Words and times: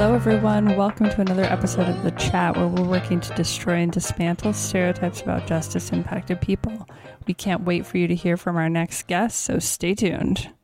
Hello, 0.00 0.14
everyone. 0.14 0.78
Welcome 0.78 1.10
to 1.10 1.20
another 1.20 1.44
episode 1.44 1.86
of 1.86 2.02
The 2.02 2.10
Chat, 2.12 2.56
where 2.56 2.68
we're 2.68 2.88
working 2.88 3.20
to 3.20 3.34
destroy 3.34 3.74
and 3.74 3.92
dismantle 3.92 4.54
stereotypes 4.54 5.20
about 5.20 5.46
justice 5.46 5.92
impacted 5.92 6.40
people. 6.40 6.88
We 7.26 7.34
can't 7.34 7.66
wait 7.66 7.84
for 7.84 7.98
you 7.98 8.08
to 8.08 8.14
hear 8.14 8.38
from 8.38 8.56
our 8.56 8.70
next 8.70 9.08
guest, 9.08 9.40
so 9.40 9.58
stay 9.58 9.94
tuned. 9.94 10.54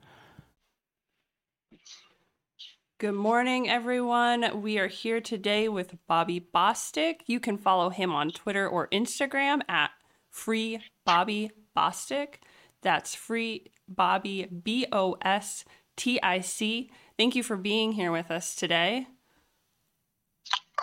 Good 2.97 3.13
morning, 3.13 3.69
everyone. 3.69 4.63
We 4.63 4.79
are 4.79 4.87
here 4.87 5.21
today 5.21 5.69
with 5.69 5.97
Bobby 6.09 6.41
Bostic. 6.41 7.17
You 7.27 7.39
can 7.39 7.59
follow 7.59 7.91
him 7.91 8.13
on 8.13 8.31
Twitter 8.31 8.67
or 8.67 8.89
Instagram 8.89 9.61
at 9.69 9.91
Free 10.31 10.81
Bobby 11.05 11.51
Bostic. 11.77 12.37
That's 12.81 13.15
Free 13.15 13.67
Bobby 13.87 14.47
B 14.47 14.87
O 14.91 15.19
S 15.21 15.67
T 15.95 16.19
I 16.23 16.41
C. 16.41 16.91
Thank 17.19 17.37
you 17.37 17.43
for 17.43 17.59
being 17.59 17.93
here 17.93 18.11
with 18.11 18.31
us 18.31 18.55
today. 18.55 19.09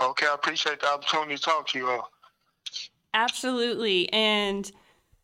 Okay, 0.10 0.28
I 0.28 0.34
appreciate 0.34 0.82
the 0.82 0.92
opportunity 0.92 1.36
to 1.36 1.42
talk 1.42 1.68
to 1.70 1.78
you 1.78 1.90
all. 1.90 2.12
Absolutely. 3.14 4.12
And 4.12 4.72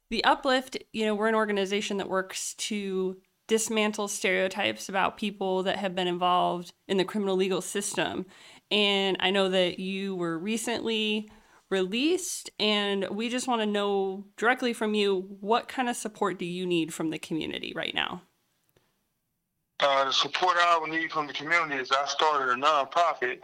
the 0.10 0.24
Uplift, 0.24 0.78
you 0.94 1.06
know, 1.06 1.16
we're 1.16 1.28
an 1.28 1.36
organization 1.36 1.98
that 1.98 2.10
works 2.10 2.54
to 2.56 3.18
dismantle 3.48 4.08
stereotypes 4.08 4.90
about 4.90 5.18
people 5.18 5.64
that 5.64 5.78
have 5.78 5.96
been 5.96 6.08
involved 6.08 6.72
in 6.88 6.98
the 6.98 7.04
criminal 7.04 7.36
legal 7.36 7.62
system. 7.62 8.26
And 8.72 9.18
I 9.20 9.32
know 9.32 9.50
that 9.50 9.80
you 9.80 10.16
were 10.16 10.38
recently 10.38 11.30
released, 11.70 12.50
and 12.60 13.08
we 13.10 13.30
just 13.30 13.48
want 13.48 13.62
to 13.62 13.66
know 13.66 14.26
directly 14.38 14.74
from 14.74 14.94
you 14.94 15.38
what 15.40 15.68
kind 15.68 15.90
of 15.90 15.96
support 15.96 16.40
do 16.40 16.46
you 16.46 16.66
need 16.66 16.94
from 16.94 17.10
the 17.10 17.20
community 17.20 17.74
right 17.76 17.94
now? 17.94 18.22
Uh, 19.80 20.06
the 20.06 20.12
support 20.12 20.58
I 20.60 20.78
would 20.80 20.92
need 20.92 21.12
from 21.12 21.26
the 21.26 21.34
community 21.34 21.76
is 21.76 21.92
I 21.92 22.06
started 22.06 22.52
a 22.52 22.56
nonprofit. 22.56 23.40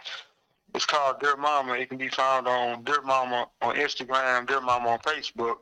It's 0.75 0.85
called 0.85 1.19
Dear 1.19 1.37
Mama. 1.37 1.73
It 1.73 1.89
can 1.89 1.97
be 1.97 2.09
found 2.09 2.47
on 2.47 2.83
Dear 2.83 3.01
Mama 3.01 3.47
on 3.61 3.75
Instagram, 3.75 4.47
Dear 4.47 4.61
Mama 4.61 4.89
on 4.89 4.99
Facebook 4.99 5.57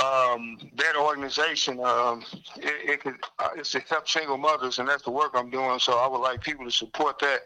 um, 0.00 0.58
that 0.74 0.96
organization, 0.96 1.78
um, 1.84 2.24
it, 2.56 2.90
it 2.90 3.00
could, 3.00 3.14
uh, 3.38 3.50
it's 3.56 3.70
to 3.72 3.80
help 3.80 4.08
single 4.08 4.36
mothers, 4.36 4.78
and 4.78 4.88
that's 4.88 5.04
the 5.04 5.10
work 5.10 5.32
I'm 5.34 5.50
doing. 5.50 5.78
So 5.78 5.98
I 5.98 6.08
would 6.08 6.18
like 6.18 6.40
people 6.40 6.64
to 6.64 6.70
support 6.70 7.18
that. 7.20 7.42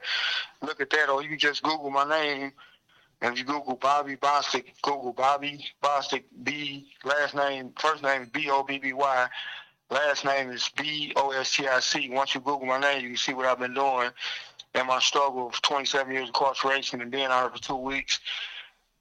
Look 0.62 0.80
at 0.80 0.88
that, 0.90 1.10
or 1.10 1.22
you 1.22 1.36
just 1.36 1.62
Google 1.62 1.90
my 1.90 2.08
name, 2.08 2.52
and 3.20 3.32
if 3.34 3.38
you 3.38 3.44
Google 3.44 3.76
Bobby 3.76 4.16
Bostic, 4.16 4.64
Google 4.80 5.12
Bobby 5.12 5.66
Bostic, 5.82 6.24
B 6.42 6.90
last 7.04 7.34
name, 7.34 7.72
first 7.78 8.02
name 8.02 8.30
B 8.32 8.48
O 8.50 8.62
B 8.62 8.78
B 8.78 8.94
Y, 8.94 9.28
last 9.90 10.24
name 10.24 10.50
is 10.50 10.70
B 10.74 11.12
O 11.16 11.30
S 11.32 11.54
T 11.54 11.68
I 11.68 11.80
C. 11.80 12.08
Once 12.10 12.34
you 12.34 12.40
Google 12.40 12.66
my 12.66 12.80
name, 12.80 13.02
you 13.02 13.08
can 13.08 13.16
see 13.18 13.34
what 13.34 13.44
I've 13.44 13.58
been 13.58 13.74
doing 13.74 14.10
and 14.74 14.86
my 14.86 14.98
struggle 15.00 15.48
of 15.48 15.60
27 15.62 16.12
years 16.12 16.22
of 16.24 16.28
incarceration 16.28 17.00
and 17.00 17.10
being 17.10 17.26
out 17.26 17.56
for 17.56 17.62
two 17.62 17.76
weeks 17.76 18.20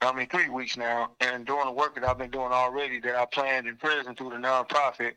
I 0.00 0.12
mean, 0.12 0.28
three 0.28 0.48
weeks 0.48 0.76
now, 0.76 1.10
and 1.20 1.44
doing 1.44 1.66
the 1.66 1.72
work 1.72 1.96
that 1.96 2.04
I've 2.04 2.18
been 2.18 2.30
doing 2.30 2.52
already 2.52 3.00
that 3.00 3.16
I 3.16 3.24
planned 3.24 3.66
in 3.66 3.76
prison 3.76 4.14
through 4.14 4.30
the 4.30 4.36
nonprofit. 4.36 5.14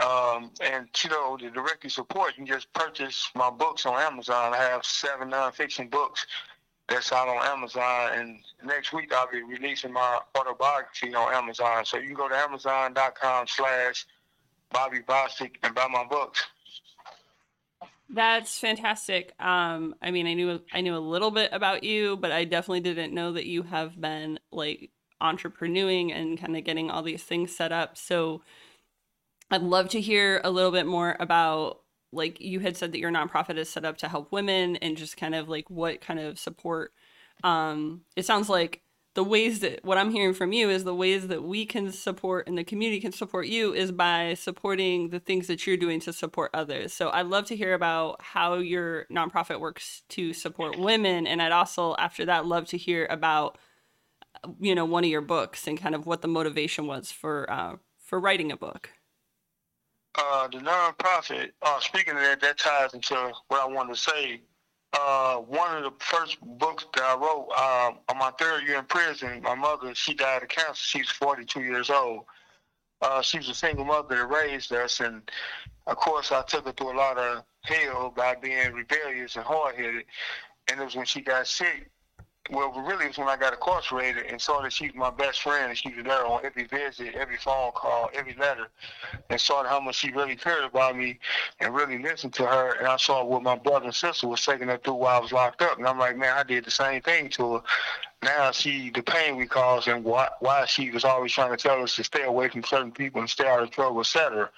Um, 0.00 0.50
and 0.62 0.88
you 1.02 1.10
know, 1.10 1.36
to 1.36 1.50
directly 1.50 1.90
support, 1.90 2.32
you 2.36 2.44
can 2.44 2.54
just 2.54 2.72
purchase 2.72 3.30
my 3.34 3.50
books 3.50 3.86
on 3.86 4.00
Amazon. 4.00 4.54
I 4.54 4.58
have 4.58 4.84
seven 4.84 5.30
nonfiction 5.30 5.90
books 5.90 6.26
that's 6.88 7.12
out 7.12 7.28
on 7.28 7.46
Amazon, 7.46 8.10
and 8.14 8.38
next 8.64 8.92
week 8.92 9.12
I'll 9.12 9.30
be 9.30 9.42
releasing 9.42 9.92
my 9.92 10.20
autobiography 10.36 11.14
on 11.14 11.34
Amazon. 11.34 11.84
So 11.84 11.98
you 11.98 12.08
can 12.08 12.14
go 12.14 12.28
to 12.28 12.36
Amazon.com/slash 12.36 14.06
Bobby 14.70 15.00
Bostic 15.00 15.56
and 15.62 15.74
buy 15.74 15.86
my 15.90 16.04
books. 16.04 16.44
That's 18.12 18.58
fantastic. 18.58 19.32
Um, 19.38 19.94
I 20.02 20.10
mean, 20.10 20.26
I 20.26 20.34
knew 20.34 20.60
I 20.72 20.80
knew 20.80 20.96
a 20.96 20.98
little 20.98 21.30
bit 21.30 21.50
about 21.52 21.84
you, 21.84 22.16
but 22.16 22.32
I 22.32 22.44
definitely 22.44 22.80
didn't 22.80 23.14
know 23.14 23.32
that 23.32 23.46
you 23.46 23.62
have 23.62 24.00
been 24.00 24.40
like 24.50 24.90
entrepreneuring 25.22 26.12
and 26.12 26.38
kind 26.38 26.56
of 26.56 26.64
getting 26.64 26.90
all 26.90 27.02
these 27.02 27.22
things 27.22 27.54
set 27.54 27.70
up. 27.70 27.96
So 27.96 28.42
I'd 29.50 29.62
love 29.62 29.88
to 29.90 30.00
hear 30.00 30.40
a 30.44 30.50
little 30.50 30.70
bit 30.70 30.86
more 30.86 31.16
about 31.20 31.80
like 32.12 32.40
you 32.40 32.58
had 32.60 32.76
said 32.76 32.92
that 32.92 32.98
your 32.98 33.12
nonprofit 33.12 33.56
is 33.56 33.68
set 33.68 33.84
up 33.84 33.96
to 33.98 34.08
help 34.08 34.32
women 34.32 34.76
and 34.76 34.96
just 34.96 35.16
kind 35.16 35.34
of 35.34 35.48
like 35.48 35.70
what 35.70 36.00
kind 36.00 36.18
of 36.18 36.40
support 36.40 36.92
um 37.44 38.00
it 38.16 38.24
sounds 38.24 38.48
like 38.48 38.82
the 39.14 39.24
ways 39.24 39.60
that 39.60 39.84
what 39.84 39.98
I'm 39.98 40.10
hearing 40.10 40.34
from 40.34 40.52
you 40.52 40.70
is 40.70 40.84
the 40.84 40.94
ways 40.94 41.26
that 41.28 41.42
we 41.42 41.66
can 41.66 41.90
support 41.90 42.46
and 42.46 42.56
the 42.56 42.62
community 42.62 43.00
can 43.00 43.10
support 43.10 43.48
you 43.48 43.74
is 43.74 43.90
by 43.90 44.34
supporting 44.34 45.10
the 45.10 45.18
things 45.18 45.48
that 45.48 45.66
you're 45.66 45.76
doing 45.76 45.98
to 46.00 46.12
support 46.12 46.50
others. 46.54 46.92
So 46.92 47.10
I'd 47.10 47.26
love 47.26 47.46
to 47.46 47.56
hear 47.56 47.74
about 47.74 48.22
how 48.22 48.54
your 48.54 49.06
nonprofit 49.06 49.58
works 49.58 50.02
to 50.10 50.32
support 50.32 50.78
women, 50.78 51.26
and 51.26 51.42
I'd 51.42 51.52
also 51.52 51.96
after 51.98 52.24
that 52.26 52.46
love 52.46 52.66
to 52.66 52.76
hear 52.76 53.06
about 53.10 53.58
you 54.60 54.74
know 54.74 54.84
one 54.84 55.04
of 55.04 55.10
your 55.10 55.20
books 55.20 55.66
and 55.66 55.78
kind 55.78 55.94
of 55.94 56.06
what 56.06 56.22
the 56.22 56.28
motivation 56.28 56.86
was 56.86 57.10
for 57.10 57.50
uh, 57.50 57.76
for 57.98 58.20
writing 58.20 58.52
a 58.52 58.56
book. 58.56 58.90
Uh, 60.16 60.48
the 60.48 60.58
nonprofit. 60.58 61.50
Uh, 61.62 61.80
speaking 61.80 62.14
of 62.14 62.20
that, 62.20 62.40
that 62.40 62.58
ties 62.58 62.94
into 62.94 63.32
what 63.48 63.62
I 63.62 63.66
wanted 63.66 63.94
to 63.94 64.00
say 64.00 64.40
uh, 64.92 65.36
one 65.36 65.76
of 65.76 65.84
the 65.84 65.92
first 66.04 66.38
books 66.40 66.84
that 66.94 67.02
I 67.02 67.14
wrote 67.14 67.48
uh, 67.56 67.92
on 68.08 68.18
my 68.18 68.30
third 68.38 68.66
year 68.66 68.78
in 68.78 68.84
prison, 68.84 69.42
my 69.42 69.54
mother, 69.54 69.94
she 69.94 70.14
died 70.14 70.42
of 70.42 70.48
cancer. 70.48 70.74
She 70.74 70.98
was 70.98 71.10
42 71.10 71.60
years 71.60 71.90
old. 71.90 72.24
Uh, 73.00 73.22
she 73.22 73.38
was 73.38 73.48
a 73.48 73.54
single 73.54 73.84
mother 73.84 74.16
that 74.16 74.26
raised 74.26 74.72
us, 74.72 75.00
and 75.00 75.22
of 75.86 75.96
course, 75.96 76.32
I 76.32 76.42
took 76.42 76.66
her 76.66 76.72
through 76.72 76.92
a 76.92 76.98
lot 76.98 77.16
of 77.18 77.44
hell 77.62 78.12
by 78.14 78.34
being 78.34 78.72
rebellious 78.72 79.36
and 79.36 79.44
hard 79.44 79.76
headed. 79.76 80.04
And 80.70 80.80
it 80.80 80.84
was 80.84 80.96
when 80.96 81.06
she 81.06 81.20
got 81.20 81.46
sick 81.46 81.90
well, 82.50 82.72
really, 82.72 83.04
it 83.04 83.08
was 83.08 83.18
when 83.18 83.28
I 83.28 83.36
got 83.36 83.52
incarcerated 83.52 84.26
and 84.26 84.40
saw 84.40 84.60
that 84.62 84.72
she 84.72 84.86
was 84.86 84.94
my 84.94 85.10
best 85.10 85.42
friend 85.42 85.68
and 85.68 85.78
she 85.78 85.94
was 85.94 86.04
there 86.04 86.26
on 86.26 86.44
every 86.44 86.64
visit, 86.64 87.14
every 87.14 87.36
phone 87.36 87.72
call, 87.72 88.10
every 88.12 88.34
letter, 88.34 88.68
and 89.28 89.40
saw 89.40 89.64
how 89.64 89.80
much 89.80 89.96
she 89.96 90.10
really 90.10 90.36
cared 90.36 90.64
about 90.64 90.96
me 90.96 91.18
and 91.60 91.74
really 91.74 91.98
listened 91.98 92.34
to 92.34 92.46
her. 92.46 92.76
And 92.78 92.88
I 92.88 92.96
saw 92.96 93.24
what 93.24 93.42
my 93.42 93.56
brother 93.56 93.86
and 93.86 93.94
sister 93.94 94.26
was 94.26 94.44
taking 94.44 94.68
her 94.68 94.78
through 94.78 94.94
while 94.94 95.18
I 95.18 95.20
was 95.20 95.32
locked 95.32 95.62
up. 95.62 95.78
And 95.78 95.86
I'm 95.86 95.98
like, 95.98 96.16
man, 96.16 96.36
I 96.36 96.42
did 96.42 96.64
the 96.64 96.70
same 96.70 97.02
thing 97.02 97.28
to 97.30 97.54
her. 97.54 97.62
Now 98.22 98.48
I 98.48 98.52
see 98.52 98.90
the 98.90 99.02
pain 99.02 99.36
we 99.36 99.46
caused 99.46 99.88
and 99.88 100.04
why, 100.04 100.28
why 100.40 100.66
she 100.66 100.90
was 100.90 101.04
always 101.04 101.32
trying 101.32 101.56
to 101.56 101.56
tell 101.56 101.82
us 101.82 101.96
to 101.96 102.04
stay 102.04 102.24
away 102.24 102.48
from 102.48 102.64
certain 102.64 102.92
people 102.92 103.20
and 103.20 103.30
stay 103.30 103.46
out 103.46 103.62
of 103.62 103.70
trouble, 103.70 104.00
etc. 104.00 104.50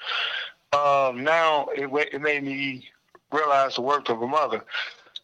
Um, 0.73 1.23
now 1.23 1.69
it, 1.77 1.91
it 2.13 2.21
made 2.21 2.43
me 2.43 2.89
realize 3.31 3.77
the 3.77 3.83
worth 3.83 4.09
of 4.09 4.23
a 4.23 4.27
mother. 4.27 4.65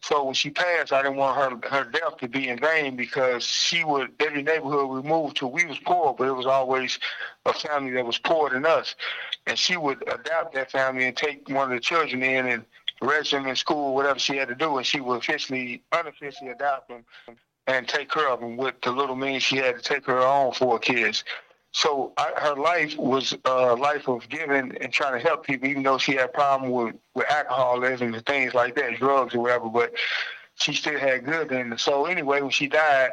So 0.09 0.23
when 0.23 0.33
she 0.33 0.49
passed, 0.49 0.91
I 0.91 1.03
didn't 1.03 1.17
want 1.17 1.37
her 1.37 1.69
her 1.69 1.83
death 1.83 2.17
to 2.17 2.27
be 2.27 2.49
in 2.49 2.57
vain 2.57 2.95
because 2.95 3.43
she 3.43 3.83
would 3.83 4.11
every 4.19 4.41
neighborhood 4.41 4.89
we 4.89 5.07
moved 5.07 5.37
to, 5.37 5.45
we 5.45 5.67
was 5.67 5.77
poor, 5.77 6.15
but 6.17 6.27
it 6.27 6.31
was 6.31 6.47
always 6.47 6.97
a 7.45 7.53
family 7.53 7.91
that 7.91 8.03
was 8.03 8.17
poorer 8.17 8.49
than 8.49 8.65
us, 8.65 8.95
and 9.45 9.55
she 9.55 9.77
would 9.77 10.01
adopt 10.11 10.55
that 10.55 10.71
family 10.71 11.05
and 11.05 11.15
take 11.15 11.47
one 11.47 11.71
of 11.71 11.75
the 11.75 11.79
children 11.79 12.23
in 12.23 12.47
and 12.47 12.65
raise 13.03 13.29
them 13.29 13.45
in 13.45 13.55
school, 13.55 13.93
whatever 13.93 14.17
she 14.17 14.35
had 14.35 14.47
to 14.47 14.55
do, 14.55 14.77
and 14.77 14.87
she 14.87 14.99
would 14.99 15.17
officially, 15.17 15.83
unofficially 15.91 16.49
adopt 16.49 16.87
them 16.87 17.05
and 17.67 17.87
take 17.87 18.09
care 18.09 18.29
of 18.29 18.39
them 18.39 18.57
with 18.57 18.81
the 18.81 18.89
little 18.89 19.15
means 19.15 19.43
she 19.43 19.57
had 19.57 19.75
to 19.75 19.81
take 19.83 20.07
her 20.07 20.21
own 20.21 20.51
four 20.53 20.79
kids. 20.79 21.23
So 21.71 22.13
I, 22.17 22.31
her 22.37 22.55
life 22.55 22.97
was 22.97 23.37
a 23.45 23.75
life 23.75 24.07
of 24.07 24.27
giving 24.29 24.75
and 24.77 24.91
trying 24.91 25.13
to 25.13 25.27
help 25.27 25.45
people, 25.45 25.67
even 25.67 25.83
though 25.83 25.97
she 25.97 26.13
had 26.13 26.25
a 26.25 26.29
problem 26.29 26.71
with, 26.71 26.95
with 27.13 27.29
alcoholism 27.29 28.13
and 28.13 28.25
things 28.25 28.53
like 28.53 28.75
that, 28.75 28.97
drugs 28.97 29.35
or 29.35 29.41
whatever. 29.41 29.69
But 29.69 29.93
she 30.55 30.73
still 30.73 30.99
had 30.99 31.25
good 31.25 31.51
in 31.51 31.73
it. 31.73 31.79
So 31.79 32.05
anyway, 32.05 32.41
when 32.41 32.51
she 32.51 32.67
died, 32.67 33.11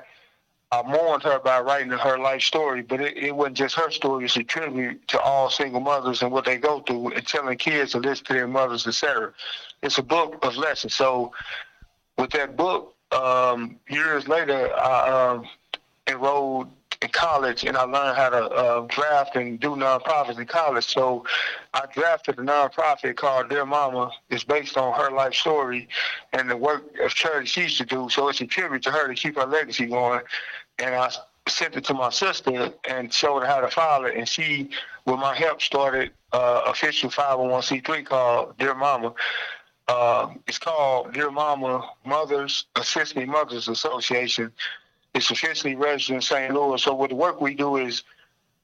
I 0.73 0.82
mourned 0.82 1.23
her 1.23 1.38
by 1.38 1.61
writing 1.61 1.91
her 1.91 2.19
life 2.19 2.43
story, 2.43 2.82
but 2.82 3.00
it, 3.00 3.17
it 3.17 3.37
wasn't 3.37 3.56
just 3.56 3.76
her 3.76 3.91
story. 3.91 4.25
It's 4.25 4.37
a 4.37 4.43
tribute 4.43 5.06
to 5.09 5.20
all 5.20 5.49
single 5.49 5.81
mothers 5.81 6.23
and 6.23 6.32
what 6.32 6.44
they 6.44 6.56
go 6.56 6.81
through 6.81 7.12
and 7.12 7.26
telling 7.26 7.56
kids 7.56 7.93
to 7.93 7.99
listen 7.99 8.25
to 8.26 8.32
their 8.32 8.49
mothers, 8.49 8.87
etc. 8.87 9.32
It's 9.82 9.99
a 9.99 10.02
book 10.02 10.38
of 10.43 10.56
lessons. 10.56 10.94
So 10.94 11.32
with 12.19 12.31
that 12.31 12.56
book, 12.56 12.94
um, 13.12 13.79
years 13.88 14.26
later, 14.26 14.75
I 14.75 15.31
um, 15.31 15.47
enrolled 16.09 16.45
college 17.26 17.64
and 17.64 17.76
I 17.76 17.82
learned 17.82 18.17
how 18.17 18.28
to 18.28 18.44
uh, 18.62 18.81
draft 18.88 19.34
and 19.34 19.58
do 19.58 19.70
nonprofits 19.70 20.38
in 20.38 20.46
college. 20.46 20.84
So 20.84 21.25
I 21.75 21.82
drafted 21.93 22.38
a 22.38 22.43
nonprofit 22.43 23.17
called 23.17 23.50
Dear 23.50 23.67
Mama. 23.67 24.12
It's 24.31 24.44
based 24.44 24.76
on 24.76 24.94
her 25.00 25.11
life 25.11 25.34
story 25.34 25.88
and 26.32 26.49
the 26.49 26.56
work 26.56 26.84
of 27.02 27.11
charity 27.11 27.46
she 27.46 27.62
used 27.62 27.78
to 27.78 27.84
do. 27.84 28.08
So 28.11 28.28
it's 28.28 28.40
a 28.40 28.46
tribute 28.46 28.84
to 28.84 28.93
her 28.93 29.08
to 29.08 29.14
keep 29.14 29.34
her 29.37 29.46
legacy 29.46 29.87
going. 29.87 30.20
And 30.78 30.94
I 30.94 31.11
sent 31.49 31.76
it 31.76 31.84
to 31.87 31.94
my 31.94 32.11
sister 32.11 32.73
and 32.88 33.12
showed 33.12 33.40
her 33.40 33.46
how 33.46 33.61
to 33.61 33.69
file 33.69 34.05
it. 34.05 34.14
And 34.17 34.28
she, 34.28 34.70
with 35.05 35.19
my 35.19 35.34
help, 35.34 35.61
started 35.61 36.12
uh, 36.32 36.62
official 36.67 37.11
501c3 37.11 38.06
called 38.06 38.56
Dear 38.58 38.76
Mama. 38.76 39.14
Uh, 39.88 40.28
it's 40.46 40.58
called 40.58 41.12
Dear 41.12 41.32
Mama 41.32 41.90
Mothers 42.05 42.67
Assisting 42.76 43.28
Mothers 43.28 43.67
Association 43.67 44.52
it's 45.16 45.30
officially 45.30 45.74
registered 45.74 46.16
in 46.16 46.22
St. 46.22 46.52
Louis. 46.52 46.82
So 46.82 46.94
what 46.94 47.10
the 47.10 47.16
work 47.16 47.40
we 47.40 47.54
do 47.54 47.76
is 47.76 48.04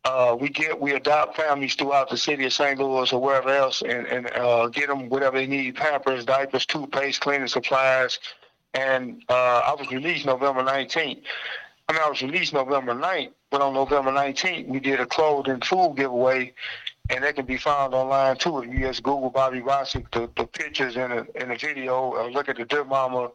uh, 0.04 0.36
we 0.38 0.48
get 0.48 0.80
we 0.80 0.92
adopt 0.92 1.36
families 1.36 1.74
throughout 1.74 2.10
the 2.10 2.16
city 2.16 2.44
of 2.44 2.52
St. 2.52 2.78
Louis 2.78 3.12
or 3.12 3.20
wherever 3.20 3.48
else, 3.48 3.82
and 3.82 4.06
and 4.06 4.30
uh, 4.34 4.68
get 4.68 4.88
them 4.88 5.08
whatever 5.08 5.38
they 5.38 5.46
need: 5.46 5.76
Pampers, 5.76 6.24
diapers, 6.24 6.66
toothpaste, 6.66 7.20
cleaning 7.20 7.48
supplies, 7.48 8.18
and 8.74 9.22
uh, 9.28 9.62
I 9.64 9.74
was 9.78 9.90
released 9.90 10.26
November 10.26 10.62
19th. 10.62 11.22
I 11.88 11.92
mean, 11.92 12.02
I 12.02 12.08
was 12.08 12.22
released 12.22 12.52
November 12.52 12.94
9th, 12.94 13.32
but 13.50 13.60
on 13.60 13.74
November 13.74 14.12
19th, 14.12 14.68
we 14.68 14.80
did 14.80 15.00
a 15.00 15.06
clothing 15.06 15.54
and 15.54 15.64
food 15.64 15.94
giveaway, 15.96 16.54
and 17.10 17.24
that 17.24 17.36
can 17.36 17.44
be 17.44 17.56
found 17.56 17.94
online 17.94 18.36
too. 18.36 18.60
If 18.60 18.72
you 18.72 18.80
just 18.80 19.02
Google 19.02 19.30
Bobby 19.30 19.60
Bostic, 19.60 20.10
the, 20.12 20.30
the 20.36 20.46
pictures 20.46 20.96
and 20.96 21.12
the, 21.12 21.26
and 21.34 21.50
the 21.50 21.56
video, 21.56 22.28
look 22.30 22.48
at 22.48 22.56
the 22.56 22.64
Dear 22.64 22.84
Mama 22.84 23.30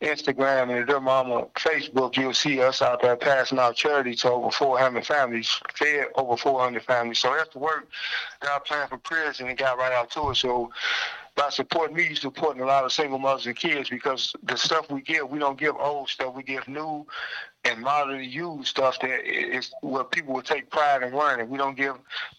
Instagram 0.00 0.70
and 0.70 0.82
the 0.82 0.84
Dear 0.84 1.00
Mama 1.00 1.46
Facebook, 1.54 2.16
you'll 2.16 2.32
see 2.32 2.60
us 2.60 2.80
out 2.80 3.02
there 3.02 3.16
passing 3.16 3.58
out 3.58 3.76
charity 3.76 4.14
to 4.16 4.30
over 4.30 4.50
400 4.50 5.04
families, 5.04 5.60
fed 5.74 6.06
over 6.14 6.36
400 6.36 6.82
families. 6.82 7.18
So 7.18 7.34
that's 7.36 7.52
the 7.52 7.58
work 7.58 7.88
that 8.40 8.50
I 8.50 8.58
planned 8.60 8.90
for 8.90 8.98
prison 8.98 9.48
and 9.48 9.58
got 9.58 9.78
right 9.78 9.92
out 9.92 10.10
to 10.12 10.30
it. 10.30 10.36
So 10.36 10.70
by 11.34 11.50
supporting 11.50 11.96
me, 11.96 12.06
you're 12.06 12.16
supporting 12.16 12.62
a 12.62 12.66
lot 12.66 12.84
of 12.84 12.92
single 12.92 13.18
mothers 13.18 13.46
and 13.46 13.56
kids 13.56 13.90
because 13.90 14.34
the 14.42 14.56
stuff 14.56 14.90
we 14.90 15.02
give, 15.02 15.30
we 15.30 15.38
don't 15.38 15.58
give 15.58 15.76
old 15.76 16.08
stuff. 16.08 16.34
We 16.34 16.42
give 16.42 16.66
new 16.66 17.06
and 17.68 17.82
moderately 17.82 18.26
used 18.26 18.68
stuff 18.68 18.98
that 19.00 19.26
is 19.26 19.72
where 19.82 20.04
people 20.04 20.34
will 20.34 20.42
take 20.42 20.70
pride 20.70 21.02
in 21.02 21.14
learning. 21.14 21.48
We 21.50 21.58
don't 21.58 21.76
give 21.76 21.96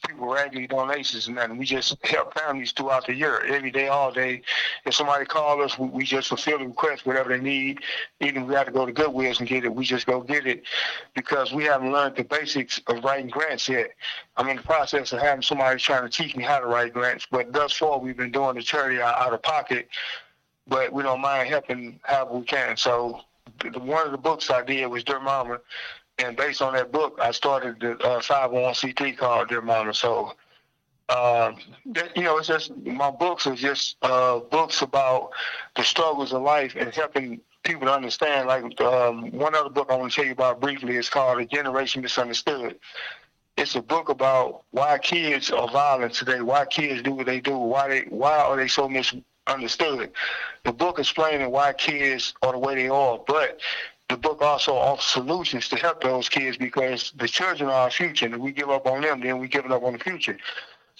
people 0.07 0.27
regular 0.27 0.67
donations 0.67 1.27
and 1.27 1.35
nothing. 1.35 1.57
We 1.57 1.65
just 1.65 1.95
help 2.03 2.33
families 2.33 2.71
throughout 2.71 3.05
the 3.05 3.13
year, 3.13 3.41
every 3.41 3.71
day, 3.71 3.87
all 3.87 4.11
day. 4.11 4.41
If 4.85 4.95
somebody 4.95 5.25
calls 5.25 5.71
us, 5.71 5.79
we, 5.79 6.03
just 6.03 6.29
fulfill 6.29 6.59
the 6.59 6.67
request, 6.67 7.05
whatever 7.05 7.29
they 7.29 7.43
need. 7.43 7.79
Even 8.19 8.47
we 8.47 8.55
have 8.55 8.65
to 8.65 8.71
go 8.71 8.85
to 8.85 8.91
Goodwill's 8.91 9.39
and 9.39 9.47
get 9.47 9.65
it, 9.65 9.73
we 9.73 9.85
just 9.85 10.07
go 10.07 10.21
get 10.21 10.47
it 10.47 10.63
because 11.13 11.53
we 11.53 11.63
haven't 11.65 11.91
learned 11.91 12.15
the 12.15 12.23
basics 12.23 12.81
of 12.87 13.03
writing 13.03 13.29
grants 13.29 13.69
yet. 13.69 13.91
I'm 14.37 14.49
in 14.49 14.57
the 14.57 14.63
process 14.63 15.13
of 15.13 15.19
having 15.19 15.43
somebody 15.43 15.79
trying 15.79 16.03
to 16.03 16.09
teach 16.09 16.35
me 16.35 16.43
how 16.43 16.59
to 16.59 16.65
write 16.65 16.93
grants, 16.93 17.27
but 17.29 17.53
thus 17.53 17.73
far 17.73 17.99
we've 17.99 18.17
been 18.17 18.31
doing 18.31 18.55
the 18.55 18.63
charity 18.63 19.01
out, 19.01 19.15
out 19.19 19.33
of 19.33 19.43
pocket, 19.43 19.89
but 20.67 20.91
we 20.91 21.03
don't 21.03 21.21
mind 21.21 21.49
helping 21.49 21.99
however 22.03 22.39
we 22.39 22.45
can. 22.45 22.77
So 22.77 23.21
the, 23.60 23.80
one 23.80 24.06
of 24.06 24.12
the 24.12 24.18
books 24.18 24.50
I 24.50 24.63
did 24.63 24.86
was 24.88 25.04
Dear 25.04 25.19
Mama, 25.19 25.60
and 26.18 26.36
based 26.36 26.62
on 26.62 26.74
that 26.74 26.92
book, 26.92 27.18
I 27.22 27.31
started 27.31 27.80
the 27.80 27.92
uh, 28.00 28.19
501c3 28.19 29.18
called 29.18 29.50
Dear 29.50 29.62
Mama. 29.62 29.94
So, 29.94 30.34
uh, 31.07 31.54
that, 31.88 32.16
you 32.16 32.24
know, 32.24 32.38
it's 32.38 32.48
just 32.48 32.75
my 32.78 33.10
books 33.10 33.48
are 33.48 33.56
just 33.56 33.98
uh, 34.01 34.40
books 34.40 34.81
about 34.81 35.31
the 35.75 35.84
struggles 35.84 36.34
of 36.34 36.42
life 36.42 36.75
and 36.75 36.94
helping 36.94 37.42
people 37.63 37.88
to 37.88 37.94
understand. 37.94 38.48
Like 38.48 38.80
um, 38.81 39.31
one 39.31 39.56
other 39.56 39.69
book 39.69 39.88
I 39.90 39.96
want 39.96 40.12
to 40.12 40.16
tell 40.16 40.25
you 40.25 40.34
about 40.34 40.60
briefly 40.60 40.98
is 40.98 41.10
called 41.10 41.40
A 41.40 41.46
Generation 41.46 42.01
Misunderstood. 42.01 42.78
It's 43.57 43.75
a 43.75 43.81
book 43.81 44.10
about 44.10 44.63
why 44.72 44.98
kids 45.00 45.51
are 45.51 45.69
violent 45.69 46.13
today, 46.13 46.42
why 46.42 46.66
kids 46.66 47.01
do 47.01 47.13
what 47.13 47.25
they 47.25 47.42
do, 47.42 47.57
why 47.57 47.88
they 47.88 48.01
why 48.10 48.38
are 48.38 48.56
they 48.56 48.68
so 48.68 48.88
mis 48.88 49.13
understood. 49.50 50.12
The 50.63 50.74
book 50.74 51.00
explaining 51.00 51.51
why 51.51 51.74
kids 51.74 52.34
are 52.42 52.51
the 52.51 52.60
way 52.60 52.75
they 52.75 52.90
are, 52.90 53.19
but 53.28 53.60
the 54.10 54.18
book 54.18 54.42
also 54.42 54.75
offers 54.75 55.06
solutions 55.06 55.69
to 55.69 55.75
help 55.75 56.01
those 56.01 56.30
kids 56.30 56.57
because 56.57 57.13
the 57.18 57.28
children 57.28 57.69
are 57.69 57.84
our 57.84 57.92
future. 57.92 58.25
And 58.25 58.36
if 58.36 58.42
we 58.42 58.51
give 58.51 58.69
up 58.69 58.88
on 58.88 59.01
them, 59.01 59.22
then 59.22 59.40
we 59.40 59.48
give 59.48 59.66
up 59.66 59.84
on 59.84 59.94
the 59.94 60.00
future. 60.00 60.38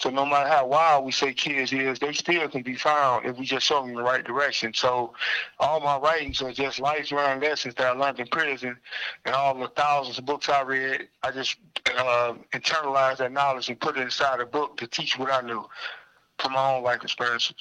So 0.00 0.08
no 0.08 0.24
matter 0.24 0.48
how 0.48 0.66
wild 0.66 1.04
we 1.04 1.12
say 1.12 1.34
kids 1.34 1.74
is, 1.74 1.98
they 1.98 2.14
still 2.14 2.48
can 2.48 2.62
be 2.62 2.74
found 2.74 3.26
if 3.26 3.36
we 3.36 3.44
just 3.44 3.66
show 3.66 3.82
them 3.84 3.94
the 3.94 4.02
right 4.02 4.24
direction. 4.24 4.72
So 4.72 5.12
all 5.58 5.78
my 5.80 5.98
writings 5.98 6.40
are 6.40 6.52
just 6.52 6.80
lifelong 6.80 7.40
lessons 7.40 7.74
that 7.74 7.86
I 7.86 7.90
learned 7.90 8.18
in 8.18 8.26
prison, 8.28 8.78
and 9.26 9.34
all 9.34 9.54
the 9.54 9.68
thousands 9.68 10.18
of 10.18 10.24
books 10.24 10.48
I 10.48 10.62
read, 10.62 11.08
I 11.22 11.32
just 11.32 11.56
uh, 11.98 12.32
internalized 12.54 13.18
that 13.18 13.30
knowledge 13.30 13.68
and 13.68 13.78
put 13.78 13.98
it 13.98 14.00
inside 14.00 14.40
a 14.40 14.46
book 14.46 14.78
to 14.78 14.86
teach 14.86 15.18
what 15.18 15.30
I 15.30 15.42
knew 15.42 15.68
from 16.38 16.52
my 16.54 16.76
own 16.76 16.82
life 16.82 17.02
experiences. 17.02 17.56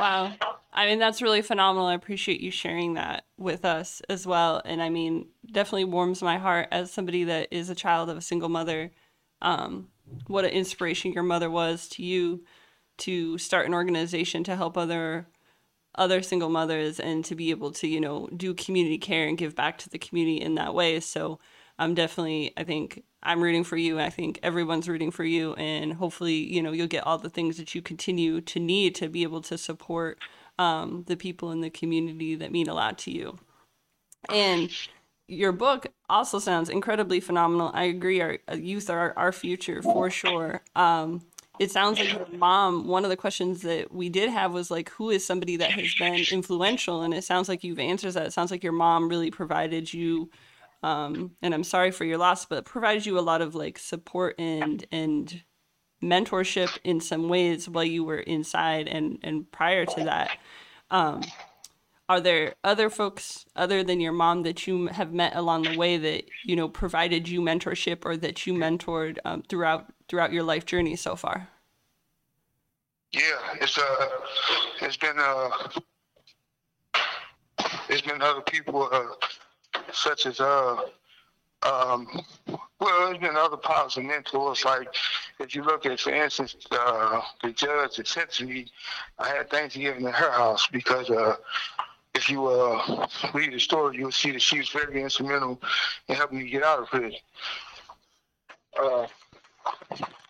Wow. 0.00 0.32
I 0.72 0.86
mean, 0.86 0.98
that's 0.98 1.20
really 1.20 1.42
phenomenal. 1.42 1.88
I 1.88 1.94
appreciate 1.94 2.40
you 2.40 2.50
sharing 2.50 2.94
that 2.94 3.24
with 3.36 3.64
us 3.64 4.00
as 4.08 4.26
well. 4.26 4.62
And 4.64 4.80
I 4.80 4.88
mean, 4.88 5.28
definitely 5.50 5.84
warms 5.84 6.22
my 6.22 6.38
heart 6.38 6.68
as 6.70 6.90
somebody 6.90 7.24
that 7.24 7.48
is 7.50 7.68
a 7.68 7.74
child 7.74 8.08
of 8.08 8.16
a 8.16 8.22
single 8.22 8.48
mother. 8.48 8.92
Um, 9.42 9.88
what 10.26 10.44
an 10.44 10.52
inspiration 10.52 11.12
your 11.12 11.22
mother 11.22 11.50
was 11.50 11.88
to 11.90 12.02
you 12.02 12.44
to 12.98 13.38
start 13.38 13.66
an 13.66 13.74
organization 13.74 14.44
to 14.44 14.56
help 14.56 14.76
other 14.76 15.26
other 15.96 16.22
single 16.22 16.48
mothers 16.48 17.00
and 17.00 17.24
to 17.24 17.34
be 17.34 17.50
able 17.50 17.72
to 17.72 17.88
you 17.88 18.00
know 18.00 18.28
do 18.36 18.54
community 18.54 18.98
care 18.98 19.26
and 19.26 19.38
give 19.38 19.56
back 19.56 19.76
to 19.78 19.88
the 19.88 19.98
community 19.98 20.40
in 20.40 20.54
that 20.54 20.72
way 20.72 21.00
so 21.00 21.38
i'm 21.80 21.94
definitely 21.94 22.52
i 22.56 22.62
think 22.62 23.02
I'm 23.22 23.42
rooting 23.42 23.64
for 23.64 23.76
you. 23.76 24.00
I 24.00 24.10
think 24.10 24.38
everyone's 24.42 24.88
rooting 24.88 25.10
for 25.10 25.24
you, 25.24 25.54
and 25.54 25.92
hopefully, 25.92 26.34
you 26.34 26.62
know, 26.62 26.72
you'll 26.72 26.86
get 26.86 27.06
all 27.06 27.18
the 27.18 27.30
things 27.30 27.58
that 27.58 27.74
you 27.74 27.82
continue 27.82 28.40
to 28.40 28.58
need 28.58 28.94
to 28.96 29.08
be 29.08 29.22
able 29.22 29.42
to 29.42 29.58
support 29.58 30.18
um, 30.58 31.04
the 31.06 31.16
people 31.16 31.50
in 31.52 31.60
the 31.60 31.70
community 31.70 32.34
that 32.34 32.52
mean 32.52 32.68
a 32.68 32.74
lot 32.74 32.98
to 32.98 33.10
you. 33.10 33.38
And 34.28 34.70
your 35.28 35.52
book 35.52 35.86
also 36.08 36.38
sounds 36.38 36.68
incredibly 36.68 37.20
phenomenal. 37.20 37.70
I 37.72 37.84
agree. 37.84 38.20
Our 38.20 38.38
youth 38.54 38.90
are 38.90 39.14
our 39.16 39.32
future 39.32 39.80
for 39.82 40.10
sure. 40.10 40.62
Um, 40.74 41.22
it 41.58 41.70
sounds 41.70 41.98
like 41.98 42.12
your 42.12 42.26
mom. 42.38 42.88
One 42.88 43.04
of 43.04 43.10
the 43.10 43.16
questions 43.16 43.62
that 43.62 43.92
we 43.92 44.08
did 44.08 44.30
have 44.30 44.52
was 44.52 44.70
like, 44.70 44.88
who 44.90 45.10
is 45.10 45.26
somebody 45.26 45.56
that 45.56 45.70
has 45.72 45.94
been 45.98 46.24
influential? 46.32 47.02
And 47.02 47.12
it 47.12 47.22
sounds 47.22 47.48
like 47.48 47.62
you've 47.62 47.78
answered 47.78 48.12
that. 48.12 48.26
It 48.26 48.32
sounds 48.32 48.50
like 48.50 48.64
your 48.64 48.72
mom 48.72 49.08
really 49.08 49.30
provided 49.30 49.92
you 49.92 50.30
um, 50.82 51.32
and 51.42 51.54
I'm 51.54 51.64
sorry 51.64 51.90
for 51.90 52.04
your 52.04 52.18
loss, 52.18 52.46
but 52.46 52.64
provided 52.64 53.06
you 53.06 53.18
a 53.18 53.20
lot 53.20 53.42
of 53.42 53.54
like 53.54 53.78
support 53.78 54.34
and 54.38 54.84
and 54.90 55.42
mentorship 56.02 56.78
in 56.82 57.00
some 57.00 57.28
ways 57.28 57.68
while 57.68 57.84
you 57.84 58.04
were 58.04 58.18
inside 58.18 58.88
and 58.88 59.18
and 59.22 59.50
prior 59.52 59.84
to 59.84 60.04
that. 60.04 60.36
Um, 60.90 61.22
are 62.08 62.20
there 62.20 62.54
other 62.64 62.90
folks 62.90 63.44
other 63.54 63.84
than 63.84 64.00
your 64.00 64.12
mom 64.12 64.42
that 64.42 64.66
you 64.66 64.88
have 64.88 65.12
met 65.12 65.36
along 65.36 65.62
the 65.62 65.76
way 65.76 65.96
that 65.96 66.24
you 66.44 66.56
know 66.56 66.68
provided 66.68 67.28
you 67.28 67.40
mentorship 67.40 68.04
or 68.04 68.16
that 68.16 68.46
you 68.46 68.54
mentored 68.54 69.18
um, 69.24 69.42
throughout 69.42 69.92
throughout 70.08 70.32
your 70.32 70.42
life 70.42 70.64
journey 70.66 70.96
so 70.96 71.14
far? 71.14 71.48
Yeah, 73.12 73.38
it's 73.60 73.76
uh, 73.76 74.08
it's 74.80 74.96
been 74.96 75.18
uh, 75.18 75.50
it's 77.88 78.02
been 78.02 78.22
other 78.22 78.40
people 78.40 78.88
uh 78.90 79.04
such 79.94 80.26
as 80.26 80.40
uh 80.40 80.76
um 81.62 82.08
well 82.80 83.06
there's 83.06 83.18
been 83.18 83.36
other 83.36 83.56
positive 83.56 84.08
mentors 84.08 84.64
like 84.64 84.88
if 85.38 85.54
you 85.54 85.62
look 85.62 85.84
at 85.84 86.00
for 86.00 86.12
instance 86.12 86.56
uh 86.70 87.20
the 87.42 87.52
judge 87.52 87.96
that 87.96 88.06
sentenced 88.06 88.42
me 88.42 88.66
I 89.18 89.28
had 89.28 89.50
Thanksgiving 89.50 90.06
at 90.06 90.14
her 90.14 90.30
house 90.30 90.66
because 90.68 91.10
uh 91.10 91.36
if 92.14 92.30
you 92.30 92.46
uh 92.46 93.06
read 93.34 93.52
the 93.52 93.60
story 93.60 93.98
you'll 93.98 94.12
see 94.12 94.32
that 94.32 94.42
she 94.42 94.58
was 94.58 94.70
very 94.70 95.02
instrumental 95.02 95.60
in 96.08 96.14
helping 96.14 96.38
me 96.38 96.50
get 96.50 96.62
out 96.62 96.80
of 96.80 96.88
prison. 96.88 97.20
Uh 98.82 99.06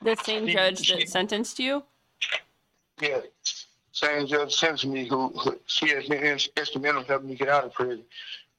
the 0.02 0.16
same 0.16 0.48
judge 0.48 0.88
that 0.88 1.08
sentenced 1.08 1.58
you? 1.58 1.82
Yeah. 3.00 3.20
Same 3.92 4.26
judge 4.26 4.54
sentenced 4.54 4.86
me 4.86 5.06
who, 5.06 5.28
who 5.28 5.58
she 5.66 5.90
has 5.90 6.06
been 6.06 6.22
instrumental 6.56 7.02
in 7.02 7.06
helping 7.06 7.28
me 7.28 7.34
get 7.34 7.48
out 7.48 7.64
of 7.64 7.74
prison. 7.74 8.02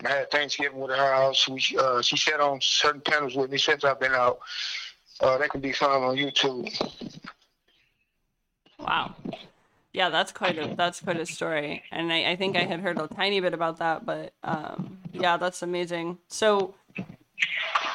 I 0.05 0.09
had 0.09 0.31
Thanksgiving 0.31 0.79
with 0.79 0.91
her 0.91 1.13
house. 1.13 1.47
We 1.47 1.63
uh, 1.79 2.01
she 2.01 2.17
sat 2.17 2.39
on 2.39 2.59
certain 2.61 3.01
panels 3.01 3.35
with 3.35 3.51
me 3.51 3.57
since 3.57 3.83
I've 3.83 3.99
been 3.99 4.13
out. 4.13 4.39
Uh, 5.19 5.37
that 5.37 5.49
can 5.49 5.61
be 5.61 5.71
found 5.71 6.03
on 6.03 6.15
YouTube. 6.15 6.67
Wow. 8.79 9.15
Yeah, 9.93 10.09
that's 10.09 10.31
quite 10.31 10.57
a 10.57 10.73
that's 10.75 11.01
quite 11.01 11.19
a 11.19 11.25
story, 11.25 11.83
and 11.91 12.13
I, 12.13 12.31
I 12.31 12.35
think 12.37 12.55
I 12.55 12.63
had 12.63 12.79
heard 12.79 12.97
a 12.97 13.07
tiny 13.07 13.41
bit 13.41 13.53
about 13.53 13.79
that, 13.79 14.05
but 14.05 14.33
um, 14.41 14.99
yeah, 15.11 15.35
that's 15.35 15.61
amazing. 15.61 16.17
So, 16.29 16.75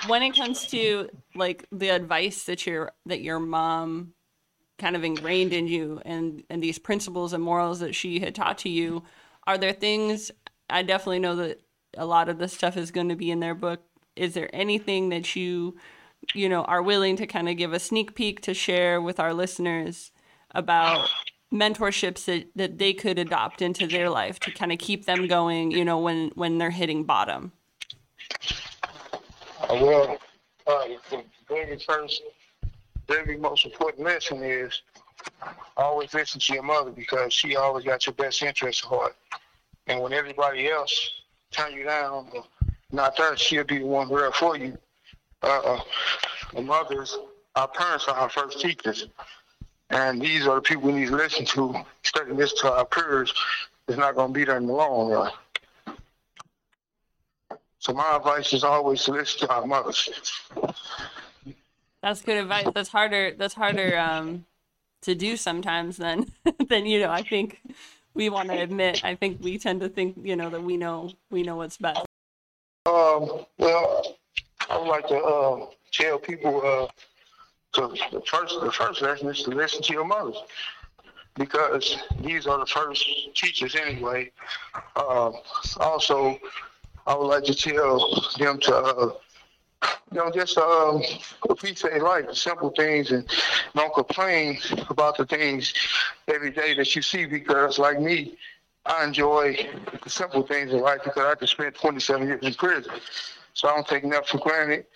when 0.06 0.22
it 0.22 0.36
comes 0.36 0.66
to 0.66 1.08
like 1.34 1.66
the 1.72 1.88
advice 1.88 2.44
that 2.44 2.66
your 2.66 2.92
that 3.06 3.22
your 3.22 3.38
mom 3.40 4.12
kind 4.78 4.94
of 4.94 5.04
ingrained 5.04 5.54
in 5.54 5.66
you, 5.66 6.02
and 6.04 6.44
and 6.50 6.62
these 6.62 6.78
principles 6.78 7.32
and 7.32 7.42
morals 7.42 7.80
that 7.80 7.94
she 7.94 8.20
had 8.20 8.34
taught 8.34 8.58
to 8.58 8.68
you, 8.68 9.02
are 9.46 9.56
there 9.56 9.72
things 9.72 10.30
I 10.68 10.82
definitely 10.82 11.20
know 11.20 11.36
that 11.36 11.60
a 11.96 12.06
lot 12.06 12.28
of 12.28 12.38
the 12.38 12.48
stuff 12.48 12.76
is 12.76 12.90
going 12.90 13.08
to 13.08 13.16
be 13.16 13.30
in 13.30 13.40
their 13.40 13.54
book. 13.54 13.80
Is 14.14 14.34
there 14.34 14.48
anything 14.52 15.10
that 15.10 15.36
you, 15.36 15.76
you 16.34 16.48
know, 16.48 16.64
are 16.64 16.82
willing 16.82 17.16
to 17.16 17.26
kind 17.26 17.48
of 17.48 17.56
give 17.56 17.72
a 17.72 17.78
sneak 17.78 18.14
peek 18.14 18.40
to 18.42 18.54
share 18.54 19.00
with 19.00 19.20
our 19.20 19.34
listeners 19.34 20.12
about 20.52 21.08
mentorships 21.52 22.24
that, 22.24 22.48
that 22.56 22.78
they 22.78 22.92
could 22.92 23.18
adopt 23.18 23.62
into 23.62 23.86
their 23.86 24.10
life 24.10 24.40
to 24.40 24.50
kind 24.50 24.72
of 24.72 24.78
keep 24.78 25.04
them 25.04 25.26
going, 25.26 25.70
you 25.70 25.84
know, 25.84 25.98
when, 25.98 26.30
when 26.34 26.58
they're 26.58 26.70
hitting 26.70 27.04
bottom? 27.04 27.52
Uh, 29.62 29.78
well, 29.80 30.18
uh, 30.66 30.84
the 31.10 31.22
very 31.48 31.78
first, 31.78 32.22
very 33.06 33.36
most 33.36 33.64
important 33.64 34.04
lesson 34.04 34.42
is 34.42 34.82
always 35.76 36.12
listen 36.14 36.40
to 36.40 36.54
your 36.54 36.62
mother 36.62 36.90
because 36.90 37.32
she 37.32 37.56
always 37.56 37.84
got 37.84 38.06
your 38.06 38.14
best 38.14 38.42
interest 38.42 38.84
at 38.84 38.88
heart. 38.88 39.16
And 39.86 40.00
when 40.00 40.12
everybody 40.12 40.68
else 40.68 41.15
turn 41.50 41.72
you 41.72 41.84
down, 41.84 42.28
not 42.92 43.16
that 43.16 43.38
she'll 43.38 43.64
be 43.64 43.78
the 43.78 43.86
one 43.86 44.08
there 44.08 44.32
for 44.32 44.56
you. 44.56 44.76
Uh, 45.42 45.80
the 46.54 46.62
mothers, 46.62 47.16
our 47.54 47.68
parents 47.68 48.06
are 48.08 48.14
our 48.14 48.28
first 48.28 48.60
teachers. 48.60 49.08
And 49.90 50.20
these 50.20 50.46
are 50.46 50.56
the 50.56 50.60
people 50.60 50.84
we 50.84 50.92
need 50.92 51.08
to 51.08 51.16
listen 51.16 51.44
to. 51.46 51.74
Instead 52.02 52.36
this 52.36 52.52
to 52.54 52.72
our 52.72 52.84
peers, 52.84 53.32
is 53.88 53.96
not 53.96 54.16
going 54.16 54.32
to 54.32 54.38
be 54.38 54.44
there 54.44 54.56
in 54.56 54.66
the 54.66 54.72
long 54.72 55.10
run. 55.10 55.32
So 57.78 57.92
my 57.92 58.16
advice 58.16 58.52
is 58.52 58.64
always 58.64 59.04
to 59.04 59.12
listen 59.12 59.46
to 59.46 59.54
our 59.54 59.64
mothers. 59.64 60.42
That's 62.02 62.22
good 62.22 62.38
advice. 62.38 62.66
That's 62.74 62.88
harder. 62.88 63.34
That's 63.36 63.54
harder 63.54 63.96
um, 63.98 64.44
to 65.02 65.14
do 65.14 65.36
sometimes 65.36 65.96
than 65.96 66.26
than 66.68 66.86
you 66.86 67.00
know. 67.00 67.10
I 67.10 67.22
think 67.22 67.60
we 68.16 68.30
want 68.30 68.48
to 68.48 68.58
admit. 68.58 69.04
I 69.04 69.14
think 69.14 69.42
we 69.42 69.58
tend 69.58 69.80
to 69.82 69.88
think 69.88 70.16
you 70.22 70.34
know 70.34 70.50
that 70.50 70.62
we 70.62 70.76
know 70.76 71.12
we 71.30 71.42
know 71.42 71.56
what's 71.56 71.76
best. 71.76 72.00
Um, 72.86 73.44
well, 73.58 74.16
I 74.68 74.78
would 74.78 74.88
like 74.88 75.06
to 75.08 75.18
uh, 75.18 75.66
tell 75.92 76.18
people 76.18 76.62
uh, 76.64 76.86
to 77.74 77.94
the 78.10 78.22
first 78.26 78.60
the 78.60 78.72
first 78.72 79.02
lesson 79.02 79.28
is 79.28 79.42
to 79.42 79.50
listen 79.50 79.82
to 79.82 79.92
your 79.92 80.04
mothers 80.04 80.36
because 81.34 81.98
these 82.22 82.46
are 82.46 82.58
the 82.58 82.66
first 82.66 83.06
teachers 83.34 83.76
anyway. 83.76 84.32
Uh, 84.96 85.32
also, 85.78 86.38
I 87.06 87.14
would 87.14 87.26
like 87.26 87.44
to 87.44 87.54
tell 87.54 88.30
them 88.38 88.58
to, 88.60 88.74
uh, 88.74 89.10
you 90.12 90.18
know, 90.18 90.30
just 90.30 90.56
um, 90.58 91.02
appreciate 91.48 92.00
life, 92.02 92.32
simple 92.34 92.70
things, 92.70 93.10
and 93.10 93.28
don't 93.74 93.92
complain 93.94 94.58
about 94.88 95.16
the 95.16 95.26
things 95.26 95.74
every 96.28 96.50
day 96.50 96.74
that 96.74 96.94
you 96.94 97.02
see. 97.02 97.26
Because, 97.26 97.78
like 97.78 98.00
me, 98.00 98.36
I 98.84 99.04
enjoy 99.04 99.68
the 100.02 100.10
simple 100.10 100.46
things 100.46 100.72
in 100.72 100.80
life 100.80 101.00
because 101.04 101.22
I 101.24 101.34
just 101.38 101.52
spent 101.52 101.74
27 101.74 102.26
years 102.26 102.42
in 102.42 102.54
prison, 102.54 102.92
so 103.54 103.68
I 103.68 103.74
don't 103.74 103.86
take 103.86 104.04
nothing 104.04 104.26
for 104.26 104.38
granted. 104.38 104.86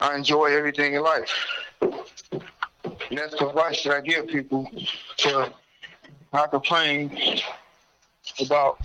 I 0.00 0.14
enjoy 0.16 0.46
everything 0.46 0.94
in 0.94 1.02
life. 1.02 1.32
And 1.80 3.18
that's 3.18 3.36
the 3.36 3.48
advice 3.48 3.82
that 3.84 3.96
I 3.96 4.00
give 4.00 4.28
people 4.28 4.70
to 5.18 5.52
not 6.32 6.50
complain 6.50 7.40
about 8.40 8.78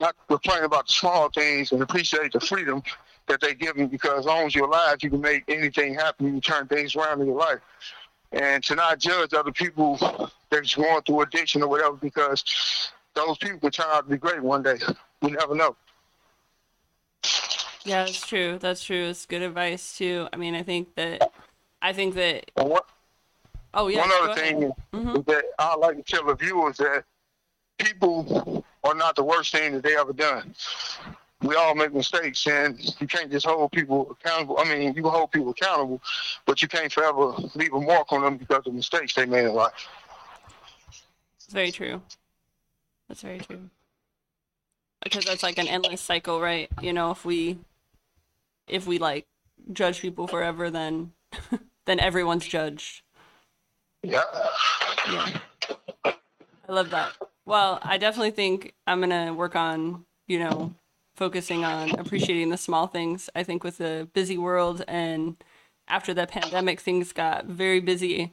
not 0.00 0.14
complain 0.28 0.64
about 0.64 0.86
the 0.86 0.92
small 0.92 1.30
things 1.30 1.72
and 1.72 1.82
appreciate 1.82 2.32
the 2.32 2.40
freedom 2.40 2.82
that 3.26 3.40
they 3.40 3.54
give 3.54 3.76
you 3.76 3.86
because 3.86 4.20
as 4.20 4.24
long 4.26 4.46
as 4.46 4.54
you're 4.54 4.66
alive 4.66 4.98
you 5.02 5.10
can 5.10 5.20
make 5.20 5.44
anything 5.48 5.94
happen, 5.94 6.26
you 6.26 6.32
can 6.32 6.40
turn 6.40 6.66
things 6.66 6.94
around 6.96 7.20
in 7.20 7.26
your 7.26 7.38
life. 7.38 7.60
And 8.32 8.62
to 8.64 8.74
not 8.74 8.98
judge 8.98 9.32
other 9.32 9.52
people 9.52 10.30
that's 10.50 10.74
going 10.74 11.02
through 11.02 11.22
addiction 11.22 11.62
or 11.62 11.68
whatever 11.68 11.94
because 11.94 12.90
those 13.14 13.38
people 13.38 13.60
can 13.60 13.70
turn 13.70 13.86
out 13.90 14.04
to 14.04 14.10
be 14.10 14.16
great 14.16 14.42
one 14.42 14.62
day. 14.62 14.78
You 15.22 15.30
never 15.30 15.54
know. 15.54 15.76
Yeah, 17.84 18.04
that's 18.04 18.26
true. 18.26 18.58
That's 18.58 18.82
true. 18.82 19.04
It's 19.04 19.26
good 19.26 19.42
advice 19.42 19.96
too. 19.96 20.26
I 20.32 20.36
mean, 20.36 20.54
I 20.54 20.62
think 20.62 20.94
that 20.96 21.30
I 21.82 21.92
think 21.92 22.14
that. 22.14 22.50
What, 22.54 22.86
oh 23.74 23.88
yeah. 23.88 24.00
One 24.00 24.10
other 24.22 24.40
thing 24.40 24.72
mm-hmm. 24.92 25.20
that 25.26 25.44
I 25.58 25.76
like 25.76 25.96
to 25.96 26.02
tell 26.02 26.24
the 26.24 26.34
viewers 26.34 26.78
that 26.78 27.04
people 27.78 28.64
are 28.82 28.94
not 28.94 29.16
the 29.16 29.24
worst 29.24 29.52
thing 29.52 29.74
that 29.74 29.82
they 29.82 29.96
ever 29.96 30.12
done. 30.12 30.54
We 31.44 31.56
all 31.56 31.74
make 31.74 31.92
mistakes, 31.92 32.46
and 32.46 32.80
you 33.00 33.06
can't 33.06 33.30
just 33.30 33.44
hold 33.44 33.70
people 33.72 34.10
accountable. 34.10 34.58
I 34.58 34.64
mean, 34.64 34.94
you 34.94 35.02
can 35.02 35.04
hold 35.04 35.30
people 35.30 35.50
accountable, 35.50 36.00
but 36.46 36.62
you 36.62 36.68
can't 36.68 36.90
forever 36.90 37.34
leave 37.54 37.74
a 37.74 37.80
mark 37.80 38.10
on 38.12 38.22
them 38.22 38.38
because 38.38 38.66
of 38.66 38.72
mistakes 38.72 39.14
they 39.14 39.26
made 39.26 39.44
in 39.44 39.52
life. 39.52 39.72
It's 41.36 41.52
very 41.52 41.70
true. 41.70 42.00
That's 43.08 43.20
very 43.20 43.40
true. 43.40 43.68
Because 45.02 45.26
that's 45.26 45.42
like 45.42 45.58
an 45.58 45.68
endless 45.68 46.00
cycle, 46.00 46.40
right? 46.40 46.70
You 46.80 46.94
know, 46.94 47.10
if 47.10 47.26
we 47.26 47.58
if 48.66 48.86
we 48.86 48.98
like 48.98 49.26
judge 49.70 50.00
people 50.00 50.26
forever, 50.26 50.70
then 50.70 51.12
then 51.84 52.00
everyone's 52.00 52.46
judged. 52.46 53.02
Yeah. 54.02 54.22
Yeah. 55.10 55.38
I 56.06 56.72
love 56.72 56.88
that. 56.90 57.12
Well, 57.44 57.78
I 57.82 57.98
definitely 57.98 58.30
think 58.30 58.74
I'm 58.86 59.00
gonna 59.00 59.34
work 59.34 59.54
on, 59.54 60.06
you 60.26 60.38
know, 60.38 60.74
focusing 61.14 61.64
on 61.64 61.90
appreciating 61.98 62.50
the 62.50 62.56
small 62.56 62.86
things. 62.86 63.30
I 63.34 63.42
think 63.42 63.64
with 63.64 63.78
the 63.78 64.08
busy 64.12 64.38
world 64.38 64.84
and 64.88 65.36
after 65.88 66.14
the 66.14 66.26
pandemic, 66.26 66.80
things 66.80 67.12
got 67.12 67.46
very 67.46 67.80
busy. 67.80 68.32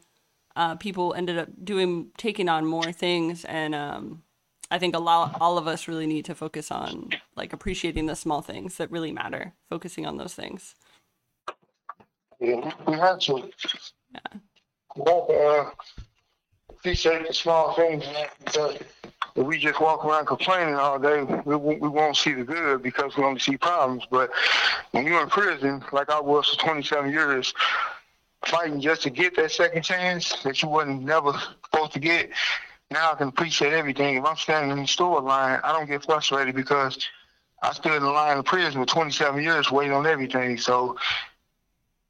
Uh, 0.56 0.76
people 0.76 1.14
ended 1.14 1.38
up 1.38 1.50
doing 1.64 2.12
taking 2.18 2.50
on 2.50 2.66
more 2.66 2.92
things, 2.92 3.46
and 3.46 3.74
um, 3.74 4.24
I 4.70 4.80
think 4.80 4.96
a 4.96 5.00
lot 5.00 5.38
all 5.40 5.58
of 5.58 5.68
us 5.68 5.88
really 5.88 6.08
need 6.08 6.26
to 6.26 6.36
focus 6.36 6.72
on 6.72 7.10
like 7.36 7.54
appreciating 7.54 8.06
the 8.06 8.16
small 8.16 8.42
things 8.42 8.78
that 8.78 8.92
really 8.92 9.12
matter. 9.12 9.54
Focusing 9.70 10.06
on 10.06 10.18
those 10.18 10.34
things. 10.34 10.76
Yeah, 12.40 12.72
we 12.88 12.96
have 12.96 13.20
to. 13.20 13.50
Yeah. 14.14 14.40
Well, 14.96 15.28
uh, 15.30 15.72
appreciate 16.70 17.28
the 17.28 17.34
small 17.34 17.74
things 17.74 18.06
if 19.36 19.46
we 19.46 19.58
just 19.58 19.80
walk 19.80 20.04
around 20.04 20.26
complaining 20.26 20.76
all 20.76 21.00
day, 21.00 21.24
we, 21.24 21.56
we 21.56 21.88
won't 21.88 22.18
see 22.18 22.34
the 22.34 22.44
good 22.44 22.84
because 22.84 23.16
we 23.16 23.24
only 23.24 23.40
see 23.40 23.58
problems. 23.58 24.04
But 24.10 24.32
when 24.92 25.06
you're 25.06 25.22
in 25.22 25.30
prison, 25.30 25.84
like 25.92 26.10
I 26.10 26.20
was 26.20 26.50
for 26.50 26.58
27 26.58 27.12
years, 27.12 27.54
fighting 28.46 28.82
just 28.82 29.04
to 29.04 29.10
get 29.10 29.36
that 29.38 29.52
second 29.52 29.84
chance 29.84 30.42
that 30.44 30.62
you 30.62 30.68
wasn't 30.68 31.04
never 31.04 31.34
supposed 31.64 31.94
to 31.94 32.00
get, 32.00 32.32
now 32.90 33.14
I 33.14 33.16
can 33.16 33.30
appreciate 33.30 33.72
everything. 33.72 34.18
If 34.18 34.26
I'm 34.26 34.36
standing 34.36 34.72
in 34.72 34.80
the 34.84 34.88
store 34.88 35.22
line, 35.22 35.62
I 35.64 35.72
don't 35.72 35.88
get 35.88 36.04
frustrated 36.04 36.56
because 36.56 36.98
I 37.62 37.72
stood 37.72 37.94
in 37.94 38.04
the 38.04 38.12
line 38.12 38.38
of 38.38 38.46
prison 38.46 38.82
for 38.82 38.86
27 38.86 39.42
years 39.42 39.72
waiting 39.72 39.94
on 39.94 40.06
everything. 40.06 40.58
So 40.58 40.98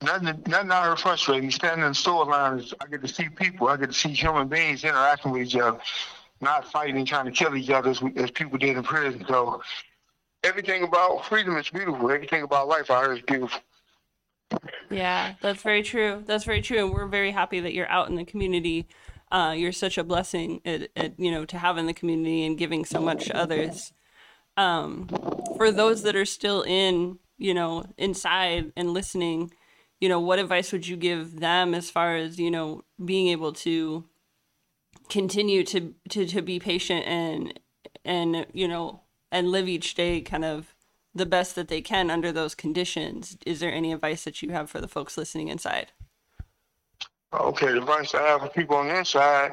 nothing, 0.02 0.42
nothing 0.48 0.72
out 0.72 0.92
of 0.92 1.00
frustrating. 1.00 1.52
Standing 1.52 1.86
in 1.86 1.92
the 1.92 1.96
store 1.96 2.26
line, 2.26 2.64
I 2.80 2.88
get 2.88 3.04
to 3.04 3.08
see 3.08 3.30
people. 3.30 3.68
I 3.68 3.78
get 3.78 3.88
to 3.88 3.94
see 3.94 4.10
human 4.10 4.48
beings 4.48 4.84
interacting 4.84 5.34
with 5.34 5.44
each 5.44 5.56
other 5.56 5.80
not 6.42 6.72
fighting, 6.72 7.06
trying 7.06 7.26
to 7.26 7.32
kill 7.32 7.56
each 7.56 7.70
other 7.70 7.90
as, 7.90 8.02
as 8.16 8.32
people 8.32 8.58
did 8.58 8.78
in 8.78 8.84
prison. 8.84 9.26
So 9.28 9.62
everything 10.44 10.84
about 10.84 11.26
freedom 11.26 11.58
is 11.58 11.70
beautiful. 11.70 12.12
Everything 12.12 12.44
about 12.44 12.68
life 12.68 12.90
I 12.90 13.02
heard 13.02 13.18
is 13.18 13.24
beautiful. 13.24 13.62
Yeah, 14.90 15.36
that's 15.42 15.62
very 15.62 15.84
true. 15.84 16.24
That's 16.26 16.44
very 16.44 16.62
true, 16.62 16.80
and 16.80 16.94
we're 16.94 17.08
very 17.08 17.32
happy 17.32 17.60
that 17.62 17.74
you're 17.74 17.90
out 17.90 18.10
in 18.10 18.16
the 18.16 18.26
community. 18.26 18.88
Uh, 19.32 19.54
you're 19.56 19.72
such 19.72 19.98
a 19.98 20.04
blessing, 20.04 20.60
at, 20.66 20.90
at, 20.96 21.18
you 21.18 21.32
know, 21.32 21.46
to 21.46 21.58
have 21.58 21.78
in 21.78 21.86
the 21.86 21.94
community 21.94 22.46
and 22.46 22.58
giving 22.58 22.84
so 22.84 23.00
much 23.00 23.26
to 23.26 23.38
others. 23.38 23.94
Um, 24.58 25.08
for 25.56 25.72
those 25.72 26.04
that 26.04 26.18
are 26.18 26.26
still 26.26 26.64
in, 26.64 27.20
you 27.38 27.54
know, 27.54 27.86
inside 27.98 28.74
and 28.76 28.94
listening, 28.94 29.54
you 30.02 30.10
know, 30.10 30.20
what 30.20 30.40
advice 30.40 30.74
would 30.74 30.86
you 30.86 30.98
give 30.98 31.40
them 31.40 31.74
as 31.74 31.90
far 31.90 32.18
as 32.18 32.38
you 32.38 32.52
know 32.52 32.82
being 33.04 33.30
able 33.30 33.54
to 33.54 34.04
continue 35.12 35.62
to 35.66 35.94
to 36.10 36.26
to 36.26 36.42
be 36.42 36.58
patient 36.58 37.06
and 37.06 37.60
and 38.06 38.48
you 38.54 38.66
know 38.66 39.02
and 39.30 39.52
live 39.52 39.68
each 39.68 39.94
day 39.94 40.22
kind 40.22 40.46
of 40.46 40.74
the 41.14 41.26
best 41.26 41.56
that 41.56 41.68
they 41.68 41.82
can 41.82 42.10
under 42.10 42.32
those 42.32 42.56
conditions. 42.56 43.38
Is 43.46 43.60
there 43.60 43.72
any 43.72 43.92
advice 43.92 44.24
that 44.24 44.42
you 44.42 44.52
have 44.52 44.70
for 44.70 44.80
the 44.80 44.88
folks 44.88 45.18
listening 45.18 45.50
inside? 45.50 45.92
Okay, 47.34 47.68
the 47.68 47.80
advice 47.80 48.16
I 48.16 48.22
have 48.22 48.42
for 48.42 48.48
people 48.48 48.78
on 48.78 48.88
the 48.88 48.98
inside 48.98 49.52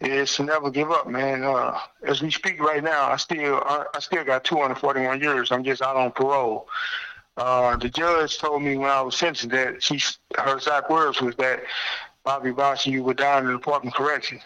is 0.00 0.34
to 0.36 0.44
never 0.44 0.70
give 0.70 0.90
up, 0.90 1.08
man. 1.08 1.44
Uh, 1.44 1.78
as 2.02 2.20
we 2.20 2.30
speak 2.30 2.60
right 2.60 2.84
now, 2.84 3.10
I 3.10 3.16
still 3.16 3.62
I, 3.64 3.98
still 4.00 4.24
got 4.24 4.44
241 4.44 5.20
years. 5.20 5.50
I'm 5.50 5.64
just 5.64 5.80
out 5.80 5.96
on 5.96 6.12
parole. 6.12 6.68
Uh, 7.38 7.76
the 7.76 7.88
judge 7.88 8.36
told 8.38 8.62
me 8.62 8.76
when 8.76 8.90
I 8.90 9.00
was 9.00 9.16
sentenced 9.16 9.48
that 9.50 9.82
she 9.82 9.98
her 10.38 10.56
exact 10.56 10.90
words 10.90 11.22
was 11.22 11.36
that 11.36 11.62
Bobby 12.22 12.50
Bostic, 12.50 12.92
you 12.92 13.02
were 13.02 13.14
down 13.14 13.46
in 13.46 13.52
the 13.52 13.58
Department 13.58 13.94
of 13.94 13.98
Corrections 13.98 14.42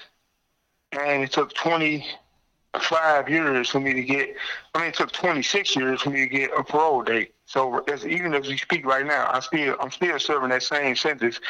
and 0.99 1.23
it 1.23 1.33
took 1.33 1.53
25 1.55 3.29
years 3.29 3.69
for 3.69 3.81
me 3.81 3.93
to 3.95 4.03
get. 4.03 4.35
I 4.75 4.79
mean, 4.81 4.89
it 4.89 4.95
took 4.95 5.13
26 5.13 5.77
years 5.77 6.03
for 6.03 6.11
me 6.11 6.21
to 6.21 6.27
get 6.27 6.51
a 6.57 6.63
parole 6.63 7.03
date. 7.03 7.35
So 7.47 7.85
even 8.07 8.35
as 8.35 8.49
we 8.49 8.57
speak 8.57 8.87
right 8.87 9.07
now, 9.07 9.31
I 9.33 9.41
still 9.41 9.77
I'm 9.81 9.91
still 9.91 10.19
serving 10.19 10.51
that 10.51 10.63
same 10.63 10.97
sentence 10.97 11.41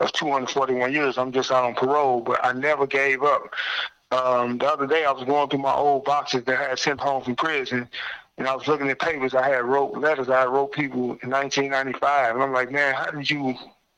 of 0.00 0.12
241 0.12 0.92
years. 0.92 1.18
I'm 1.18 1.32
just 1.32 1.50
out 1.50 1.64
on 1.64 1.74
parole, 1.74 2.20
but 2.20 2.44
I 2.44 2.52
never 2.52 2.86
gave 2.86 3.22
up. 3.22 3.54
Um, 4.10 4.58
the 4.58 4.66
other 4.66 4.86
day, 4.86 5.04
I 5.04 5.12
was 5.12 5.24
going 5.24 5.48
through 5.48 5.60
my 5.60 5.72
old 5.72 6.04
boxes 6.04 6.44
that 6.44 6.60
I 6.60 6.68
had 6.70 6.78
sent 6.78 7.00
home 7.00 7.24
from 7.24 7.34
prison, 7.34 7.88
and 8.36 8.46
I 8.46 8.54
was 8.54 8.68
looking 8.68 8.90
at 8.90 8.98
papers 8.98 9.34
I 9.34 9.48
had 9.48 9.64
wrote 9.64 9.96
letters 9.96 10.28
I 10.28 10.44
wrote 10.44 10.72
people 10.72 11.16
in 11.22 11.30
1995, 11.30 12.34
and 12.34 12.44
I'm 12.44 12.52
like, 12.52 12.70
man, 12.70 12.94
how 12.94 13.10
did 13.10 13.30
you 13.30 13.54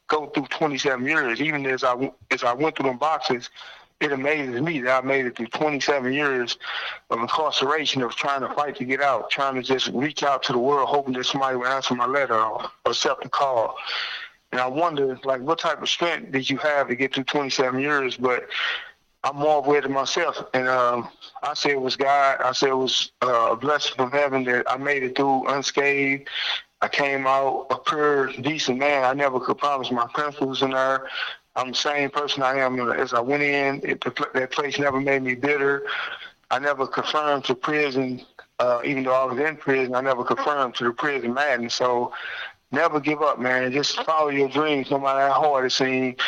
go 0.06 0.26
through 0.26 0.46
27 0.46 1.04
years? 1.04 1.40
Even 1.40 1.66
as 1.66 1.82
I 1.82 2.12
as 2.30 2.44
I 2.44 2.52
went 2.52 2.76
through 2.76 2.90
them 2.90 2.98
boxes, 2.98 3.50
it 4.00 4.12
amazes 4.12 4.60
me 4.60 4.80
that 4.82 5.02
I 5.02 5.06
made 5.06 5.26
it 5.26 5.36
through 5.36 5.46
27 5.46 6.12
years 6.12 6.58
of 7.10 7.20
incarceration 7.20 8.02
of 8.02 8.14
trying 8.14 8.40
to 8.40 8.52
fight 8.54 8.76
to 8.76 8.84
get 8.84 9.00
out, 9.00 9.30
trying 9.30 9.54
to 9.54 9.62
just 9.62 9.88
reach 9.88 10.22
out 10.22 10.42
to 10.44 10.52
the 10.52 10.58
world, 10.58 10.88
hoping 10.88 11.14
that 11.14 11.24
somebody 11.24 11.56
would 11.56 11.68
answer 11.68 11.94
my 11.94 12.06
letter 12.06 12.38
or 12.38 12.70
accept 12.84 13.22
the 13.22 13.28
call. 13.28 13.76
And 14.52 14.60
I 14.60 14.66
wonder, 14.66 15.18
like, 15.24 15.40
what 15.40 15.58
type 15.58 15.82
of 15.82 15.88
strength 15.88 16.32
did 16.32 16.48
you 16.48 16.58
have 16.58 16.88
to 16.88 16.94
get 16.94 17.14
through 17.14 17.24
27 17.24 17.80
years? 17.80 18.16
But 18.16 18.46
I'm 19.24 19.36
more 19.36 19.58
aware 19.64 19.82
of 19.82 19.90
myself, 19.90 20.44
and 20.52 20.68
um, 20.68 21.08
I 21.42 21.54
say 21.54 21.70
it 21.70 21.80
was 21.80 21.96
God. 21.96 22.42
I 22.42 22.52
say 22.52 22.68
it 22.68 22.76
was 22.76 23.10
uh, 23.22 23.48
a 23.52 23.56
blessing 23.56 23.94
from 23.96 24.10
heaven 24.10 24.44
that 24.44 24.70
I 24.70 24.76
made 24.76 25.02
it 25.02 25.16
through 25.16 25.48
unscathed. 25.48 26.28
I 26.82 26.88
came 26.88 27.26
out 27.26 27.68
a 27.70 27.78
pure, 27.78 28.30
decent 28.32 28.78
man. 28.78 29.04
I 29.04 29.14
never 29.14 29.40
could 29.40 29.56
promise 29.56 29.90
my 29.90 30.06
principles 30.12 30.62
in 30.62 30.72
there. 30.72 31.08
I'm 31.56 31.70
the 31.70 31.76
same 31.76 32.10
person 32.10 32.42
I 32.42 32.58
am 32.58 32.78
as 32.92 33.14
I 33.14 33.20
went 33.20 33.42
in. 33.42 33.80
It, 33.84 34.04
that 34.34 34.50
place 34.50 34.78
never 34.78 35.00
made 35.00 35.22
me 35.22 35.34
bitter. 35.34 35.86
I 36.50 36.58
never 36.58 36.86
confirmed 36.86 37.44
to 37.46 37.54
prison 37.54 38.24
Uh, 38.60 38.80
even 38.84 39.02
though 39.02 39.14
I 39.14 39.24
was 39.24 39.38
in 39.38 39.56
prison, 39.56 39.94
I 39.94 40.00
never 40.00 40.24
confirmed 40.24 40.76
to 40.76 40.84
the 40.84 40.92
prison 40.92 41.34
madness. 41.34 41.74
So 41.74 42.12
never 42.70 43.00
give 43.00 43.20
up, 43.20 43.38
man. 43.40 43.72
Just 43.72 44.00
follow 44.04 44.28
your 44.30 44.48
dreams, 44.48 44.90
no 44.90 44.98
matter 44.98 45.26
how 45.28 45.40
hard 45.42 45.66
it 45.66 45.70
seems. 45.70 46.20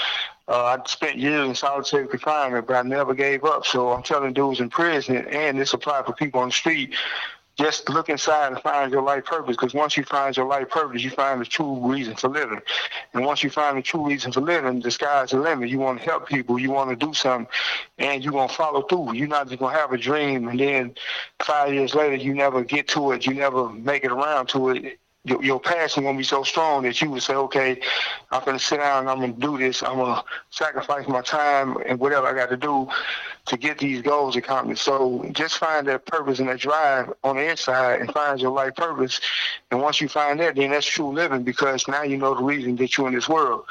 Uh, 0.48 0.76
I 0.76 0.78
spent 0.86 1.18
years 1.18 1.48
in 1.48 1.54
solitary 1.54 2.06
confinement, 2.08 2.66
but 2.66 2.76
I 2.76 2.82
never 2.82 3.14
gave 3.14 3.44
up. 3.44 3.64
So 3.64 3.92
I'm 3.92 4.02
telling 4.02 4.32
dudes 4.32 4.60
in 4.60 4.70
prison, 4.70 5.16
and 5.28 5.58
this 5.58 5.72
applies 5.72 6.04
for 6.06 6.12
people 6.14 6.40
on 6.40 6.48
the 6.48 6.52
street, 6.52 6.94
just 7.56 7.88
look 7.88 8.08
inside 8.08 8.52
and 8.52 8.62
find 8.62 8.92
your 8.92 9.02
life 9.02 9.24
purpose. 9.24 9.56
Because 9.56 9.74
once 9.74 9.96
you 9.96 10.04
find 10.04 10.36
your 10.36 10.46
life 10.46 10.68
purpose, 10.68 11.02
you 11.02 11.10
find 11.10 11.40
the 11.40 11.44
true 11.44 11.78
reason 11.90 12.14
for 12.14 12.28
living. 12.28 12.60
And 13.14 13.24
once 13.24 13.42
you 13.42 13.50
find 13.50 13.78
the 13.78 13.82
true 13.82 14.06
reason 14.06 14.32
for 14.32 14.40
living, 14.40 14.80
the 14.80 14.90
sky's 14.90 15.30
the 15.30 15.38
limit. 15.38 15.70
You 15.70 15.78
want 15.78 15.98
to 16.00 16.04
help 16.04 16.28
people, 16.28 16.58
you 16.58 16.70
want 16.70 16.90
to 16.90 17.06
do 17.06 17.14
something, 17.14 17.48
and 17.98 18.22
you're 18.22 18.32
going 18.32 18.48
to 18.48 18.54
follow 18.54 18.82
through. 18.82 19.14
You're 19.14 19.28
not 19.28 19.48
just 19.48 19.58
going 19.58 19.74
to 19.74 19.80
have 19.80 19.92
a 19.92 19.98
dream 19.98 20.48
and 20.48 20.60
then 20.60 20.94
five 21.40 21.72
years 21.72 21.94
later 21.94 22.16
you 22.16 22.34
never 22.34 22.62
get 22.62 22.88
to 22.88 23.12
it, 23.12 23.26
you 23.26 23.34
never 23.34 23.70
make 23.70 24.04
it 24.04 24.12
around 24.12 24.48
to 24.48 24.70
it 24.70 24.98
your, 25.26 25.42
your 25.42 25.60
passion 25.60 26.04
gonna 26.04 26.16
be 26.16 26.24
so 26.24 26.44
strong 26.44 26.84
that 26.84 27.02
you 27.02 27.10
would 27.10 27.22
say, 27.22 27.34
okay, 27.34 27.80
I'm 28.30 28.44
gonna 28.44 28.60
sit 28.60 28.78
down 28.78 29.00
and 29.00 29.10
I'm 29.10 29.18
gonna 29.20 29.32
do 29.32 29.58
this. 29.58 29.82
I'm 29.82 29.96
gonna 29.96 30.22
sacrifice 30.50 31.08
my 31.08 31.20
time 31.20 31.76
and 31.84 31.98
whatever 31.98 32.28
I 32.28 32.32
got 32.32 32.48
to 32.50 32.56
do 32.56 32.88
to 33.46 33.56
get 33.56 33.78
these 33.78 34.02
goals 34.02 34.36
accomplished. 34.36 34.84
So 34.84 35.28
just 35.32 35.58
find 35.58 35.86
that 35.88 36.06
purpose 36.06 36.38
and 36.38 36.48
that 36.48 36.60
drive 36.60 37.12
on 37.24 37.36
the 37.36 37.50
inside 37.50 38.00
and 38.00 38.12
find 38.12 38.40
your 38.40 38.52
life 38.52 38.76
purpose. 38.76 39.20
And 39.70 39.82
once 39.82 40.00
you 40.00 40.08
find 40.08 40.38
that, 40.40 40.54
then 40.54 40.70
that's 40.70 40.86
true 40.86 41.12
living 41.12 41.42
because 41.42 41.88
now 41.88 42.04
you 42.04 42.16
know 42.16 42.34
the 42.34 42.44
reason 42.44 42.76
that 42.76 42.96
you're 42.96 43.08
in 43.08 43.14
this 43.14 43.28
world. 43.28 43.64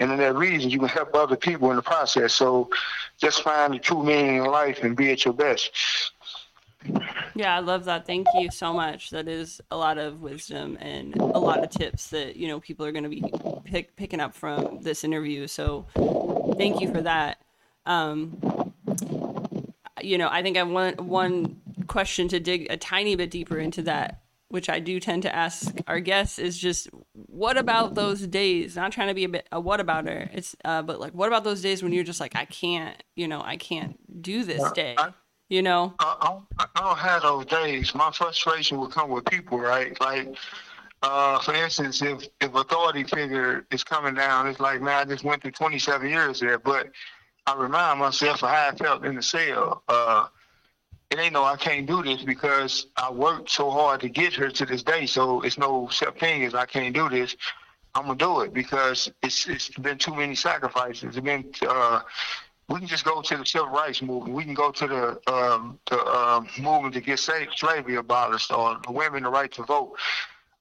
And 0.00 0.12
in 0.12 0.18
that 0.18 0.36
reason, 0.36 0.70
you 0.70 0.78
can 0.78 0.88
help 0.88 1.14
other 1.14 1.36
people 1.36 1.70
in 1.70 1.76
the 1.76 1.82
process. 1.82 2.32
So 2.32 2.68
just 3.18 3.42
find 3.42 3.74
the 3.74 3.78
true 3.78 4.04
meaning 4.04 4.36
in 4.36 4.44
life 4.44 4.82
and 4.82 4.96
be 4.96 5.10
at 5.10 5.24
your 5.24 5.34
best. 5.34 5.70
Yeah, 7.34 7.54
I 7.54 7.60
love 7.60 7.84
that. 7.84 8.06
Thank 8.06 8.26
you 8.34 8.50
so 8.50 8.72
much. 8.72 9.10
That 9.10 9.28
is 9.28 9.60
a 9.70 9.76
lot 9.76 9.98
of 9.98 10.20
wisdom 10.20 10.76
and 10.80 11.14
a 11.16 11.38
lot 11.38 11.62
of 11.62 11.70
tips 11.70 12.08
that 12.08 12.36
you 12.36 12.48
know 12.48 12.60
people 12.60 12.84
are 12.84 12.92
going 12.92 13.04
to 13.04 13.10
be 13.10 13.22
pick, 13.64 13.94
picking 13.96 14.20
up 14.20 14.34
from 14.34 14.82
this 14.82 15.04
interview. 15.04 15.46
So, 15.46 15.86
thank 16.56 16.80
you 16.80 16.92
for 16.92 17.00
that. 17.02 17.38
Um, 17.86 18.72
you 20.02 20.18
know, 20.18 20.28
I 20.30 20.42
think 20.42 20.56
I 20.56 20.62
want 20.62 21.00
one 21.00 21.60
question 21.86 22.28
to 22.28 22.40
dig 22.40 22.66
a 22.70 22.76
tiny 22.76 23.16
bit 23.16 23.30
deeper 23.30 23.58
into 23.58 23.82
that, 23.82 24.22
which 24.48 24.68
I 24.68 24.78
do 24.78 25.00
tend 25.00 25.22
to 25.22 25.34
ask 25.34 25.74
our 25.86 26.00
guests, 26.00 26.38
is 26.38 26.58
just 26.58 26.88
what 27.12 27.56
about 27.56 27.94
those 27.94 28.26
days? 28.26 28.76
Not 28.76 28.92
trying 28.92 29.08
to 29.08 29.14
be 29.14 29.24
a 29.24 29.28
bit 29.28 29.48
a 29.52 29.60
what 29.60 29.80
about 29.80 30.06
her. 30.06 30.30
It's 30.32 30.56
uh, 30.64 30.82
but 30.82 31.00
like 31.00 31.12
what 31.12 31.28
about 31.28 31.44
those 31.44 31.62
days 31.62 31.82
when 31.82 31.92
you're 31.92 32.04
just 32.04 32.20
like 32.20 32.36
I 32.36 32.44
can't, 32.44 33.00
you 33.16 33.28
know, 33.28 33.42
I 33.42 33.56
can't 33.56 33.98
do 34.22 34.44
this 34.44 34.70
day. 34.72 34.96
You 35.48 35.62
know 35.62 35.94
I, 35.98 36.16
I, 36.78 36.82
don't 36.82 36.98
have 36.98 37.22
those 37.22 37.46
days 37.46 37.94
my 37.94 38.10
frustration 38.10 38.78
will 38.78 38.88
come 38.88 39.10
with 39.10 39.24
people 39.26 39.58
right 39.58 39.98
like 40.00 40.34
uh, 41.02 41.38
for 41.40 41.54
instance 41.54 42.02
if 42.02 42.26
if 42.40 42.54
authority 42.54 43.04
figure 43.04 43.66
is 43.70 43.84
coming 43.84 44.14
down 44.14 44.46
it's 44.46 44.60
like 44.60 44.80
man 44.80 44.94
i 44.94 45.04
just 45.04 45.24
went 45.24 45.42
through 45.42 45.52
27 45.52 46.08
years 46.08 46.40
there 46.40 46.58
but 46.58 46.88
i 47.46 47.54
remind 47.54 47.98
myself 47.98 48.42
of 48.42 48.50
how 48.50 48.68
i 48.68 48.74
felt 48.74 49.04
in 49.04 49.14
the 49.14 49.22
cell 49.22 49.82
uh, 49.88 50.26
it 51.10 51.18
ain't 51.18 51.32
no 51.32 51.44
I 51.44 51.56
can't 51.56 51.86
do 51.86 52.02
this 52.02 52.22
because 52.22 52.86
I 52.96 53.10
worked 53.10 53.50
so 53.50 53.70
hard 53.70 54.00
to 54.02 54.08
get 54.08 54.34
here 54.34 54.50
to 54.50 54.66
this 54.66 54.82
day. 54.82 55.06
So 55.06 55.40
it's 55.40 55.58
no 55.58 55.88
such 55.88 56.18
thing 56.20 56.44
as 56.44 56.54
I 56.54 56.66
can't 56.66 56.94
do 56.94 57.08
this. 57.08 57.34
I'm 57.94 58.06
gonna 58.06 58.16
do 58.16 58.40
it 58.42 58.52
because 58.52 59.10
it's 59.22 59.48
it's 59.48 59.70
been 59.70 59.98
too 59.98 60.14
many 60.14 60.34
sacrifices. 60.34 61.04
It's 61.04 61.20
been 61.20 61.50
uh, 61.66 62.00
we 62.68 62.78
can 62.78 62.88
just 62.88 63.04
go 63.04 63.22
to 63.22 63.36
the 63.36 63.46
civil 63.46 63.68
rights 63.68 64.02
movement. 64.02 64.34
We 64.34 64.44
can 64.44 64.54
go 64.54 64.70
to 64.70 64.86
the 64.86 65.32
um, 65.32 65.78
the 65.90 65.98
um, 66.04 66.48
movement 66.60 66.94
to 66.94 67.00
get 67.00 67.18
slavery 67.18 67.96
abolished, 67.96 68.52
or 68.52 68.78
the 68.84 68.92
women 68.92 69.22
the 69.22 69.30
right 69.30 69.50
to 69.52 69.62
vote. 69.62 69.96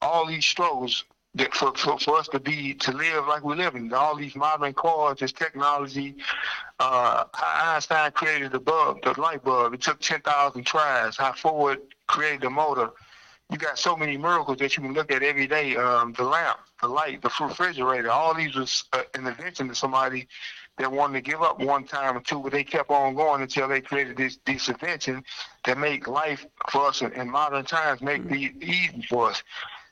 All 0.02 0.26
these 0.26 0.46
struggles 0.46 1.04
that 1.36 1.54
for, 1.54 1.74
for, 1.76 2.00
for 2.00 2.18
us 2.18 2.28
to 2.30 2.40
be 2.40 2.74
to 2.76 2.92
live 2.92 3.28
like 3.28 3.44
we're 3.44 3.56
living. 3.56 3.92
All 3.94 4.16
these 4.16 4.36
modern 4.36 4.74
cars, 4.74 5.20
this 5.20 5.34
technology. 5.34 6.16
Uh, 6.80 7.26
how 7.34 7.76
Einstein 7.76 8.12
created 8.12 8.52
the 8.52 8.60
bulb, 8.60 9.02
the 9.04 9.20
light 9.20 9.44
bulb. 9.44 9.74
It 9.74 9.82
took 9.82 10.00
ten 10.00 10.22
thousand 10.22 10.66
tries. 10.66 11.18
How 11.18 11.34
Ford 11.34 11.80
created 12.08 12.42
the 12.42 12.50
motor. 12.50 12.92
You 13.50 13.58
got 13.58 13.80
so 13.80 13.96
many 13.96 14.18
miracles 14.18 14.58
that 14.58 14.76
you 14.76 14.84
can 14.84 14.94
look 14.94 15.12
at 15.12 15.24
every 15.24 15.48
day. 15.48 15.76
Um, 15.76 16.14
the 16.14 16.24
lamp, 16.24 16.60
the 16.82 16.88
light, 16.88 17.22
the 17.22 17.32
refrigerator. 17.40 18.12
All 18.12 18.34
these 18.34 18.56
was 18.56 18.84
uh, 18.94 19.04
an 19.14 19.28
invention 19.28 19.68
to 19.70 19.76
somebody 19.76 20.28
that 20.78 20.92
wanted 20.92 21.24
to 21.24 21.30
give 21.32 21.42
up 21.42 21.60
one 21.60 21.84
time 21.84 22.18
or 22.18 22.22
two, 22.22 22.40
but 22.40 22.52
they 22.52 22.64
kept 22.64 22.90
on 22.90 23.16
going 23.16 23.42
until 23.42 23.68
they 23.68 23.82
created 23.82 24.16
this 24.16 24.38
this 24.46 24.70
invention 24.70 25.24
that 25.66 25.78
make 25.78 26.08
life 26.08 26.46
for 26.70 26.88
us 26.88 27.02
in, 27.02 27.30
modern 27.30 27.66
times 27.66 28.02
make 28.02 28.24
mm-hmm. 28.24 28.60
the 28.60 28.66
easy 28.66 29.06
for 29.10 29.30
us. 29.30 29.44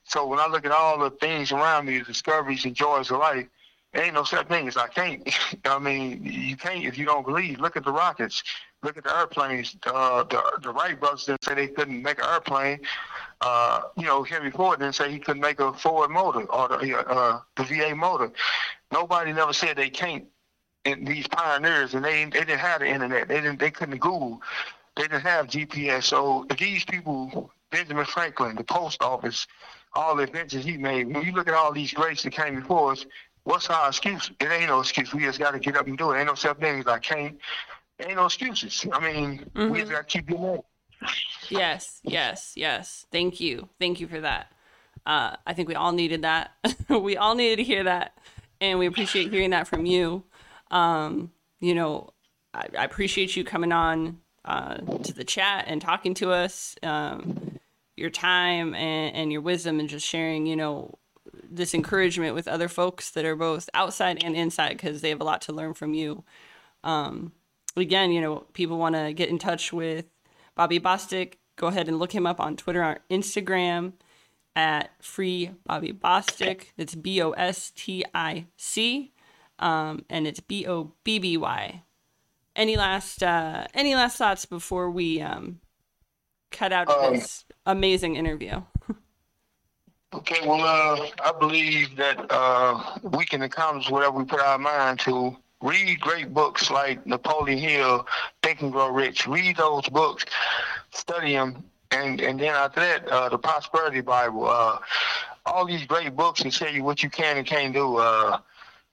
So 0.03 0.27
when 0.27 0.39
I 0.39 0.47
look 0.47 0.65
at 0.65 0.71
all 0.71 0.99
the 0.99 1.09
things 1.09 1.51
around 1.51 1.87
me, 1.87 1.97
the 1.97 2.05
discoveries 2.05 2.65
and 2.65 2.75
joys 2.75 3.09
of 3.09 3.17
life, 3.17 3.47
there 3.91 4.03
ain't 4.03 4.13
no 4.13 4.23
such 4.23 4.47
thing 4.47 4.67
as 4.67 4.77
I 4.77 4.87
can't. 4.87 5.27
I 5.65 5.79
mean, 5.79 6.23
you 6.23 6.55
can't 6.55 6.85
if 6.85 6.97
you 6.97 7.05
don't 7.05 7.25
believe. 7.25 7.59
Look 7.59 7.75
at 7.75 7.83
the 7.83 7.91
rockets. 7.91 8.43
Look 8.83 8.97
at 8.97 9.03
the 9.03 9.17
airplanes. 9.17 9.75
Uh, 9.85 10.23
the 10.23 10.59
the 10.61 10.71
Wright 10.71 10.99
brothers 10.99 11.25
didn't 11.25 11.43
say 11.43 11.55
they 11.55 11.67
couldn't 11.67 12.03
make 12.03 12.19
an 12.19 12.25
airplane. 12.29 12.79
Uh, 13.41 13.81
you 13.97 14.05
know, 14.05 14.23
Henry 14.23 14.51
Ford 14.51 14.79
didn't 14.79 14.95
say 14.95 15.11
he 15.11 15.19
couldn't 15.19 15.41
make 15.41 15.59
a 15.59 15.73
Ford 15.73 16.11
motor 16.11 16.43
or 16.51 16.67
the 16.67 16.97
uh, 16.97 17.39
the 17.55 17.63
V8 17.63 17.97
motor. 17.97 18.31
Nobody 18.91 19.33
never 19.33 19.53
said 19.53 19.75
they 19.75 19.89
can't 19.89 20.25
and 20.85 21.07
these 21.07 21.27
pioneers, 21.27 21.93
and 21.93 22.03
they 22.03 22.25
they 22.25 22.39
didn't 22.39 22.59
have 22.59 22.79
the 22.79 22.87
internet. 22.87 23.27
They 23.27 23.41
didn't. 23.41 23.59
They 23.59 23.71
couldn't 23.71 23.99
Google. 23.99 24.41
They 24.95 25.03
didn't 25.03 25.21
have 25.21 25.47
GPS. 25.47 26.03
So 26.03 26.45
these 26.57 26.85
people, 26.85 27.51
Benjamin 27.71 28.05
Franklin, 28.05 28.55
the 28.55 28.63
post 28.63 29.01
office, 29.01 29.47
all 29.93 30.15
the 30.15 30.23
inventions 30.23 30.65
he 30.65 30.77
made. 30.77 31.13
When 31.13 31.25
you 31.25 31.33
look 31.33 31.47
at 31.47 31.53
all 31.53 31.73
these 31.73 31.93
greats 31.93 32.23
that 32.23 32.31
came 32.31 32.55
before 32.55 32.93
us, 32.93 33.05
what's 33.43 33.69
our 33.69 33.89
excuse? 33.89 34.31
It 34.39 34.51
ain't 34.51 34.67
no 34.67 34.79
excuse. 34.79 35.13
We 35.13 35.21
just 35.21 35.39
got 35.39 35.51
to 35.51 35.59
get 35.59 35.75
up 35.75 35.87
and 35.87 35.97
do 35.97 36.11
it. 36.11 36.19
Ain't 36.19 36.27
no 36.27 36.35
self 36.35 36.59
things 36.59 36.87
I 36.87 36.99
can't. 36.99 37.37
Ain't 37.99 38.15
no 38.15 38.25
excuses. 38.25 38.85
I 38.91 38.99
mean, 38.99 39.49
mm-hmm. 39.55 39.69
we 39.69 39.79
just 39.79 39.91
got 39.91 40.07
to 40.07 40.17
keep 40.17 40.27
doing 40.27 40.55
it. 40.55 40.65
Yes, 41.49 41.99
yes, 42.03 42.53
yes. 42.55 43.05
Thank 43.11 43.39
you. 43.39 43.69
Thank 43.79 43.99
you 43.99 44.07
for 44.07 44.21
that. 44.21 44.51
Uh, 45.05 45.35
I 45.45 45.53
think 45.53 45.67
we 45.67 45.75
all 45.75 45.91
needed 45.91 46.23
that. 46.23 46.51
we 46.89 47.15
all 47.15 47.35
needed 47.35 47.57
to 47.57 47.63
hear 47.63 47.83
that. 47.83 48.17
And 48.59 48.79
we 48.79 48.85
appreciate 48.85 49.31
hearing 49.31 49.51
that 49.51 49.67
from 49.67 49.85
you. 49.85 50.23
Um, 50.75 51.31
you 51.61 51.73
know, 51.73 52.09
I, 52.53 52.67
I, 52.77 52.83
appreciate 52.83 53.37
you 53.37 53.45
coming 53.45 53.71
on 53.71 54.19
uh, 54.43 54.75
to 54.75 55.13
the 55.13 55.23
chat 55.23 55.63
and 55.69 55.81
talking 55.81 56.13
to 56.15 56.31
us, 56.31 56.75
um, 56.83 57.59
your 57.95 58.09
time 58.09 58.75
and, 58.75 59.15
and 59.15 59.31
your 59.31 59.39
wisdom, 59.39 59.79
and 59.79 59.87
just 59.87 60.05
sharing, 60.05 60.45
you 60.45 60.57
know, 60.57 60.99
this 61.49 61.73
encouragement 61.73 62.35
with 62.35 62.49
other 62.49 62.67
folks 62.67 63.11
that 63.11 63.23
are 63.23 63.37
both 63.37 63.69
outside 63.73 64.21
and 64.21 64.35
inside 64.35 64.71
because 64.71 64.99
they 64.99 65.07
have 65.07 65.21
a 65.21 65.23
lot 65.23 65.41
to 65.43 65.53
learn 65.53 65.73
from 65.73 65.93
you. 65.93 66.25
Um, 66.83 67.31
again, 67.77 68.11
you 68.11 68.19
know, 68.19 68.39
people 68.51 68.77
want 68.77 68.95
to 68.95 69.13
get 69.13 69.29
in 69.29 69.39
touch 69.39 69.71
with 69.71 70.07
Bobby 70.55 70.81
Bostic. 70.81 71.35
Go 71.55 71.67
ahead 71.67 71.87
and 71.87 71.99
look 71.99 72.11
him 72.11 72.27
up 72.27 72.41
on 72.41 72.57
Twitter 72.57 72.83
or 72.83 72.99
Instagram 73.09 73.93
at 74.57 74.91
Free 75.01 75.51
Bobby 75.65 75.93
Bostic. 75.93 76.73
That's 76.75 76.95
B 76.95 77.21
O 77.21 77.31
S 77.31 77.71
T 77.73 78.03
I 78.13 78.47
C 78.57 79.13
um, 79.59 80.05
and 80.09 80.27
it's 80.27 80.39
B 80.39 80.65
O 80.67 80.93
B 81.03 81.19
B 81.19 81.37
Y. 81.37 81.81
Any 82.55 82.77
last 82.77 83.21
uh, 83.21 83.65
any 83.73 83.95
last 83.95 84.17
thoughts 84.17 84.45
before 84.45 84.89
we 84.89 85.21
um, 85.21 85.59
cut 86.51 86.71
out 86.71 86.89
um, 86.89 87.13
this 87.13 87.45
amazing 87.65 88.15
interview? 88.15 88.61
okay, 90.13 90.47
well, 90.47 90.61
uh, 90.61 91.07
I 91.23 91.33
believe 91.37 91.95
that 91.97 92.25
uh, 92.29 92.97
we 93.03 93.25
can 93.25 93.41
accomplish 93.41 93.89
whatever 93.89 94.17
we 94.17 94.25
put 94.25 94.39
our 94.39 94.57
mind 94.57 94.99
to. 95.01 95.35
Read 95.61 95.99
great 95.99 96.33
books 96.33 96.69
like 96.69 97.05
Napoleon 97.07 97.57
Hill, 97.57 98.07
Think 98.43 98.61
and 98.61 98.71
Grow 98.71 98.89
Rich. 98.89 99.25
Read 99.25 99.57
those 99.57 99.87
books, 99.89 100.25
study 100.91 101.33
them, 101.33 101.63
and 101.91 102.21
and 102.21 102.39
then 102.39 102.53
after 102.53 102.81
that, 102.81 103.07
uh, 103.07 103.29
the 103.29 103.37
Prosperity 103.37 104.01
Bible. 104.01 104.47
Uh, 104.47 104.79
all 105.45 105.65
these 105.65 105.85
great 105.85 106.15
books 106.15 106.43
that 106.43 106.53
tell 106.53 106.71
you 106.71 106.83
what 106.83 107.03
you 107.03 107.09
can 107.09 107.37
and 107.37 107.45
can't 107.47 107.73
do. 107.73 107.97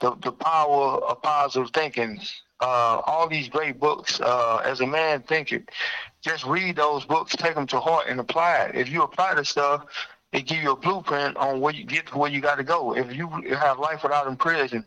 The, 0.03 0.17
the 0.21 0.33
power 0.33 0.99
of 1.05 1.23
positive 1.23 1.71
thinking. 1.71 2.21
Uh, 2.61 3.01
all 3.07 3.29
these 3.29 3.49
great 3.49 3.79
books, 3.79 4.21
uh, 4.21 4.57
as 4.65 4.81
a 4.81 4.87
man 4.87 5.23
thinking, 5.23 5.67
just 6.21 6.45
read 6.45 6.77
those 6.77 7.05
books, 7.05 7.35
take 7.37 7.55
them 7.55 7.67
to 7.69 7.81
heart, 7.81 8.07
and 8.09 8.21
apply 8.21 8.65
it. 8.65 8.77
If 8.77 8.89
you 8.89 9.03
apply 9.03 9.35
the 9.35 9.45
stuff, 9.45 9.87
it 10.33 10.47
give 10.47 10.63
you 10.63 10.73
a 10.73 10.77
blueprint 10.77 11.37
on 11.37 11.61
where 11.61 11.75
you 11.75 11.85
get 11.85 12.07
to 12.07 12.19
where 12.19 12.31
you 12.31 12.41
got 12.41 12.57
to 12.57 12.65
go. 12.65 12.97
If 12.97 13.15
you 13.15 13.29
have 13.57 13.79
life 13.79 14.03
without 14.03 14.27
in 14.27 14.37
prison, 14.37 14.85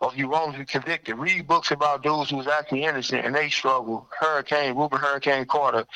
or 0.00 0.10
if 0.10 0.18
you 0.18 0.26
wrongly 0.30 0.64
convicted, 0.64 1.16
read 1.16 1.46
books 1.46 1.70
about 1.70 2.02
dudes 2.02 2.30
who 2.30 2.36
was 2.36 2.46
actually 2.46 2.84
innocent 2.84 3.24
and 3.24 3.34
they 3.34 3.50
struggle. 3.50 4.08
Hurricane, 4.18 4.74
Rubin 4.74 4.98
Hurricane 4.98 5.44
Carter. 5.44 5.86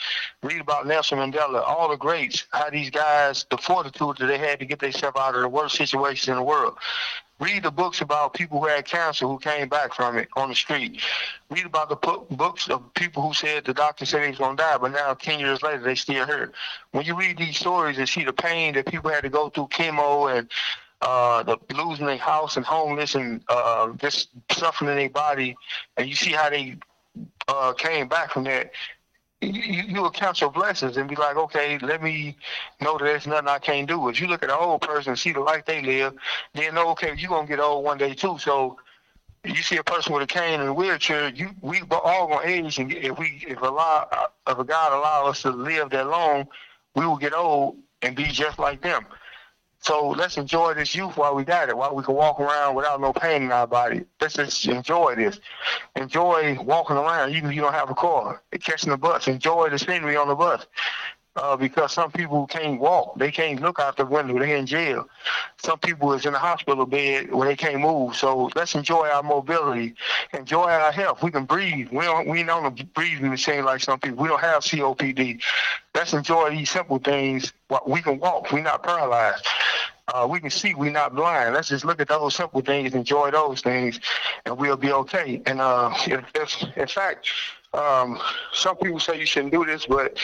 Read 0.42 0.60
about 0.60 0.86
Nelson 0.86 1.18
Mandela, 1.18 1.66
all 1.66 1.88
the 1.88 1.96
greats, 1.96 2.44
how 2.50 2.70
these 2.70 2.90
guys, 2.90 3.46
the 3.50 3.56
fortitude 3.56 4.18
that 4.18 4.26
they 4.26 4.38
had 4.38 4.58
to 4.60 4.66
get 4.66 4.78
themselves 4.78 5.18
out 5.18 5.34
of 5.34 5.40
the 5.40 5.48
worst 5.48 5.76
situations 5.76 6.28
in 6.28 6.36
the 6.36 6.42
world 6.42 6.76
Read 7.40 7.62
the 7.62 7.70
books 7.70 8.02
about 8.02 8.34
people 8.34 8.60
who 8.60 8.66
had 8.66 8.84
cancer 8.84 9.26
who 9.26 9.38
came 9.38 9.68
back 9.68 9.94
from 9.94 10.18
it 10.18 10.28
on 10.36 10.50
the 10.50 10.54
street. 10.54 11.00
Read 11.48 11.64
about 11.64 11.88
the 11.88 11.96
books 12.36 12.68
of 12.68 12.92
people 12.94 13.22
who 13.22 13.32
said 13.32 13.64
the 13.64 13.72
doctor 13.72 14.04
said 14.04 14.22
they 14.22 14.28
was 14.28 14.38
gonna 14.38 14.56
die, 14.56 14.76
but 14.78 14.92
now 14.92 15.14
ten 15.14 15.40
years 15.40 15.62
later 15.62 15.82
they 15.82 15.94
still 15.94 16.26
here. 16.26 16.52
When 16.92 17.04
you 17.04 17.16
read 17.16 17.38
these 17.38 17.58
stories 17.58 17.98
and 17.98 18.08
see 18.08 18.24
the 18.24 18.32
pain 18.32 18.74
that 18.74 18.86
people 18.86 19.10
had 19.10 19.22
to 19.22 19.30
go 19.30 19.48
through 19.48 19.68
chemo 19.68 20.36
and 20.36 20.50
uh, 21.00 21.42
the 21.42 21.58
losing 21.74 22.06
their 22.06 22.18
house 22.18 22.58
and 22.58 22.66
homeless 22.66 23.14
and 23.14 23.42
uh, 23.48 23.90
just 23.94 24.28
suffering 24.50 24.90
in 24.90 24.96
their 24.96 25.08
body, 25.08 25.56
and 25.96 26.08
you 26.08 26.14
see 26.14 26.32
how 26.32 26.50
they 26.50 26.76
uh, 27.48 27.72
came 27.72 28.06
back 28.06 28.32
from 28.32 28.44
that, 28.44 28.70
you, 29.40 29.82
you 29.88 30.02
will 30.02 30.10
count 30.10 30.40
your 30.40 30.50
blessings 30.50 30.96
and 30.96 31.08
be 31.08 31.16
like, 31.16 31.36
okay, 31.36 31.78
let 31.78 32.02
me 32.02 32.36
know 32.80 32.98
that 32.98 33.04
there's 33.04 33.26
nothing 33.26 33.48
I 33.48 33.58
can't 33.58 33.88
do. 33.88 34.08
If 34.08 34.20
you 34.20 34.26
look 34.26 34.42
at 34.42 34.50
an 34.50 34.56
old 34.58 34.82
person 34.82 35.10
and 35.10 35.18
see 35.18 35.32
the 35.32 35.40
life 35.40 35.64
they 35.64 35.82
live, 35.82 36.14
then 36.54 36.76
okay, 36.76 37.14
you're 37.16 37.30
going 37.30 37.46
to 37.46 37.50
get 37.50 37.60
old 37.60 37.84
one 37.84 37.98
day 37.98 38.14
too. 38.14 38.38
So 38.38 38.78
you 39.44 39.56
see 39.56 39.78
a 39.78 39.84
person 39.84 40.12
with 40.12 40.22
a 40.22 40.26
cane 40.26 40.60
and 40.60 40.68
a 40.68 40.74
wheelchair, 40.74 41.30
you 41.30 41.50
we 41.62 41.80
all 41.90 42.28
gonna 42.28 42.46
age, 42.46 42.78
and 42.78 42.92
if 42.92 43.18
we 43.18 43.42
if 43.48 43.60
allow 43.62 44.06
if 44.46 44.58
a 44.58 44.64
God 44.64 44.92
allow 44.92 45.26
us 45.26 45.42
to 45.42 45.50
live 45.50 45.90
that 45.90 46.08
long, 46.08 46.46
we 46.94 47.06
will 47.06 47.16
get 47.16 47.32
old 47.32 47.76
and 48.02 48.14
be 48.14 48.24
just 48.24 48.58
like 48.58 48.82
them. 48.82 49.06
So 49.80 50.10
let's 50.10 50.36
enjoy 50.36 50.74
this 50.74 50.94
youth 50.94 51.16
while 51.16 51.34
we 51.34 51.44
got 51.44 51.70
it, 51.70 51.76
while 51.76 51.94
we 51.94 52.02
can 52.02 52.14
walk 52.14 52.38
around 52.38 52.74
without 52.74 53.00
no 53.00 53.12
pain 53.12 53.42
in 53.42 53.52
our 53.52 53.66
body. 53.66 54.04
Let's 54.20 54.34
just 54.34 54.66
enjoy 54.66 55.14
this. 55.16 55.40
Enjoy 55.96 56.58
walking 56.62 56.96
around, 56.96 57.34
even 57.34 57.50
if 57.50 57.56
you 57.56 57.62
don't 57.62 57.72
have 57.72 57.90
a 57.90 57.94
car. 57.94 58.42
Catching 58.60 58.90
the 58.90 58.98
bus. 58.98 59.26
Enjoy 59.26 59.70
the 59.70 59.78
scenery 59.78 60.16
on 60.16 60.28
the 60.28 60.34
bus 60.34 60.66
uh, 61.36 61.56
because 61.56 61.92
some 61.92 62.10
people 62.10 62.46
can't 62.46 62.80
walk. 62.80 63.18
They 63.18 63.30
can't 63.30 63.60
look 63.60 63.78
out 63.78 63.96
the 63.96 64.04
window. 64.04 64.38
They're 64.38 64.56
in 64.56 64.66
jail. 64.66 65.08
Some 65.58 65.78
people 65.78 66.12
is 66.12 66.26
in 66.26 66.34
a 66.34 66.38
hospital 66.38 66.86
bed 66.86 67.32
where 67.32 67.48
they 67.48 67.56
can't 67.56 67.80
move. 67.80 68.16
So 68.16 68.50
let's 68.54 68.74
enjoy 68.74 69.08
our 69.08 69.22
mobility, 69.22 69.94
enjoy 70.32 70.64
our 70.64 70.92
health. 70.92 71.22
We 71.22 71.30
can 71.30 71.44
breathe. 71.44 71.88
We 71.90 72.04
don't 72.04 72.28
we 72.28 72.42
don't 72.42 72.92
breathe 72.94 73.20
in 73.20 73.30
the 73.30 73.38
same 73.38 73.64
like 73.64 73.80
some 73.80 74.00
people. 74.00 74.22
We 74.22 74.28
don't 74.28 74.40
have 74.40 74.62
COPD. 74.62 75.40
Let's 75.94 76.12
enjoy 76.12 76.50
these 76.50 76.70
simple 76.70 76.98
things. 76.98 77.52
We 77.86 78.02
can 78.02 78.18
walk. 78.18 78.52
We're 78.52 78.62
not 78.62 78.82
paralyzed. 78.82 79.46
Uh, 80.12 80.26
we 80.28 80.40
can 80.40 80.50
see 80.50 80.74
we're 80.74 80.90
not 80.90 81.14
blind. 81.14 81.54
Let's 81.54 81.68
just 81.68 81.84
look 81.84 82.00
at 82.00 82.08
those 82.08 82.34
simple 82.34 82.62
things, 82.62 82.94
enjoy 82.94 83.30
those 83.30 83.60
things, 83.60 84.00
and 84.44 84.58
we'll 84.58 84.76
be 84.76 84.90
okay. 84.92 85.40
And 85.46 85.60
uh, 85.60 85.94
if, 86.06 86.24
if, 86.34 86.76
in 86.76 86.88
fact, 86.88 87.28
um, 87.72 88.18
some 88.52 88.76
people 88.76 88.98
say 88.98 89.20
you 89.20 89.26
shouldn't 89.26 89.52
do 89.52 89.64
this, 89.64 89.86
but 89.86 90.18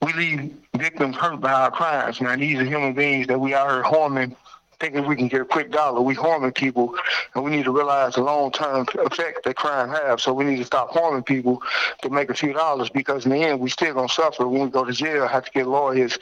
we 0.00 0.12
leave 0.12 0.54
victims 0.76 1.16
hurt 1.16 1.40
by 1.40 1.52
our 1.52 1.70
crimes. 1.70 2.20
Man, 2.20 2.38
these 2.38 2.58
are 2.58 2.64
human 2.64 2.94
beings 2.94 3.26
that 3.26 3.38
we 3.38 3.52
are 3.52 3.82
harming 3.82 4.36
thinking 4.80 5.06
we 5.06 5.14
can 5.14 5.28
get 5.28 5.42
a 5.42 5.44
quick 5.44 5.70
dollar. 5.70 6.00
We 6.00 6.14
harming 6.14 6.52
people, 6.52 6.94
and 7.34 7.44
we 7.44 7.50
need 7.50 7.64
to 7.64 7.70
realize 7.70 8.14
the 8.14 8.22
long-term 8.22 8.86
effect 8.98 9.44
that 9.44 9.56
crime 9.56 9.90
has. 9.90 10.22
So 10.22 10.32
we 10.32 10.44
need 10.44 10.56
to 10.56 10.64
stop 10.64 10.90
harming 10.90 11.22
people 11.22 11.62
to 12.02 12.10
make 12.10 12.30
a 12.30 12.34
few 12.34 12.52
dollars 12.52 12.90
because 12.90 13.26
in 13.26 13.32
the 13.32 13.38
end, 13.38 13.60
we 13.60 13.70
still 13.70 13.94
gonna 13.94 14.08
suffer 14.08 14.48
when 14.48 14.62
we 14.62 14.68
go 14.68 14.84
to 14.84 14.92
jail. 14.92 15.28
Have 15.28 15.44
to 15.44 15.50
get 15.52 15.66
lawyers 15.66 16.18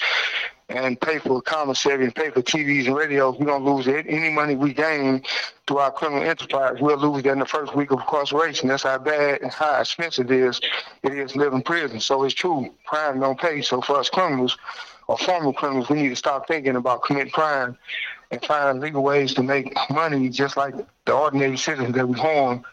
and 0.68 1.00
pay 1.00 1.18
for 1.18 1.40
commissary 1.40 2.04
and 2.04 2.14
pay 2.14 2.30
for 2.30 2.42
TVs 2.42 2.86
and 2.86 2.96
radios. 2.96 3.38
We're 3.38 3.46
gonna 3.46 3.64
lose. 3.64 3.88
Any 3.88 4.30
money 4.30 4.54
we 4.54 4.74
gain 4.74 5.22
through 5.66 5.78
our 5.78 5.90
criminal 5.90 6.24
enterprise, 6.24 6.76
we'll 6.80 6.98
lose 6.98 7.22
that 7.22 7.32
in 7.32 7.38
the 7.38 7.46
first 7.46 7.74
week 7.74 7.90
of 7.90 8.00
incarceration. 8.00 8.68
That's 8.68 8.82
how 8.82 8.98
bad 8.98 9.40
and 9.40 9.50
how 9.50 9.80
expensive 9.80 10.30
it 10.30 10.40
is. 10.40 10.60
It 11.02 11.12
is 11.12 11.34
in 11.34 11.62
prison. 11.62 12.00
So 12.00 12.24
it's 12.24 12.34
true. 12.34 12.74
Crime 12.84 13.20
don't 13.20 13.38
pay. 13.38 13.62
So 13.62 13.80
for 13.80 13.98
us 13.98 14.10
criminals 14.10 14.58
or 15.06 15.16
former 15.16 15.52
criminals, 15.54 15.88
we 15.88 16.02
need 16.02 16.10
to 16.10 16.16
stop 16.16 16.46
thinking 16.46 16.76
about 16.76 17.02
committing 17.02 17.32
crime 17.32 17.78
and 18.30 18.44
find 18.44 18.80
legal 18.80 19.02
ways 19.02 19.34
to 19.34 19.42
make 19.42 19.74
money 19.90 20.28
just 20.28 20.56
like 20.56 20.74
the 21.06 21.12
ordinary 21.12 21.56
citizens 21.56 21.94
that 21.94 22.06
we 22.06 22.18
harm 22.18 22.64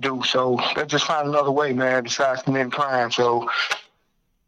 do. 0.00 0.22
So 0.22 0.54
let's 0.76 0.90
just 0.90 1.06
find 1.06 1.28
another 1.28 1.50
way, 1.50 1.72
man, 1.72 2.04
besides 2.04 2.42
committing 2.42 2.70
crime. 2.70 3.10
So 3.10 3.48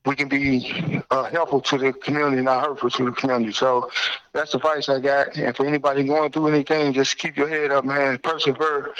we 0.07 0.17
can 0.17 0.29
be 0.29 1.03
uh, 1.11 1.25
helpful 1.25 1.61
to 1.61 1.79
the 1.79 1.93
community, 1.93 2.41
not 2.43 2.65
hurtful 2.65 2.91
to 2.91 3.05
the 3.07 3.13
community. 3.13 3.53
So 3.53 3.91
that's 4.33 4.53
the 4.53 4.59
advice 4.59 4.89
I 4.89 5.01
got. 5.01 5.37
And 5.37 5.55
for 5.55 5.67
anybody 5.67 6.05
going 6.05 6.31
through 6.33 6.49
anything, 6.49 6.93
just 6.93 7.19
keep 7.19 7.37
your 7.37 7.49
head 7.49 7.71
up, 7.71 7.85
man. 7.85 8.19
Persevere, 8.19 8.95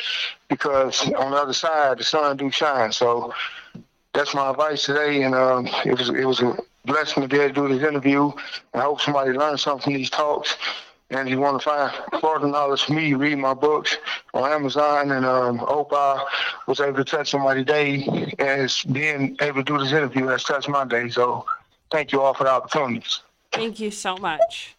because 0.49 1.03
on 1.13 1.31
the 1.31 1.37
other 1.37 1.53
side, 1.53 1.99
the 1.99 2.05
sun 2.05 2.37
do 2.37 2.51
shine. 2.51 2.93
So 2.93 3.33
that's 4.13 4.35
my 4.35 4.51
advice 4.51 4.85
today. 4.85 5.23
And 5.23 5.35
um, 5.35 5.69
it 5.85 5.97
was 5.97 6.11
it 6.11 6.25
was 6.25 6.41
a 6.41 6.57
blessing 6.85 7.23
to 7.23 7.29
be 7.29 7.39
able 7.39 7.55
to 7.55 7.69
do 7.69 7.79
this 7.79 7.89
interview. 7.89 8.33
I 8.75 8.81
hope 8.81 9.01
somebody 9.01 9.31
learned 9.33 9.61
something 9.61 9.85
from 9.85 9.95
these 9.95 10.11
talks. 10.11 10.57
And 11.11 11.29
if 11.29 11.33
you 11.33 11.41
want 11.41 11.61
to 11.61 11.69
find 11.69 11.93
further 12.21 12.47
knowledge 12.47 12.85
from 12.85 12.97
me, 12.97 13.15
read 13.15 13.39
my 13.39 13.55
books 13.55 13.97
on 14.33 14.51
Amazon. 14.51 15.11
And 15.11 15.27
um, 15.27 15.59
hope 15.59 15.93
I 15.93 16.25
was 16.69 16.79
able 16.81 16.99
to 16.99 17.05
touch 17.05 17.31
somebody's 17.31 17.67
day 17.67 18.35
as 18.39 18.85
being 18.85 19.37
able 19.41 19.65
to 19.65 19.67
do 19.73 19.79
this 19.79 19.91
interview 19.91 20.29
has 20.29 20.45
touched 20.45 20.69
my 20.69 20.85
day. 20.85 21.09
So 21.09 21.45
thank 21.91 22.13
you 22.13 22.21
all 22.21 22.35
for 22.35 22.45
the 22.45 22.51
opportunities. 22.51 23.23
Thank 23.51 23.81
you 23.81 23.91
so 23.91 24.17
much. 24.17 24.77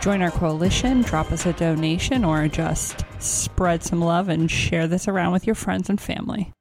join 0.00 0.22
our 0.22 0.30
coalition, 0.30 1.02
drop 1.02 1.30
us 1.30 1.46
a 1.46 1.52
donation, 1.52 2.24
or 2.24 2.48
just 2.48 3.04
spread 3.18 3.82
some 3.82 4.00
love 4.00 4.28
and 4.28 4.50
share 4.50 4.86
this 4.86 5.06
around 5.06 5.32
with 5.32 5.46
your 5.46 5.54
friends 5.54 5.90
and 5.90 6.00
family. 6.00 6.52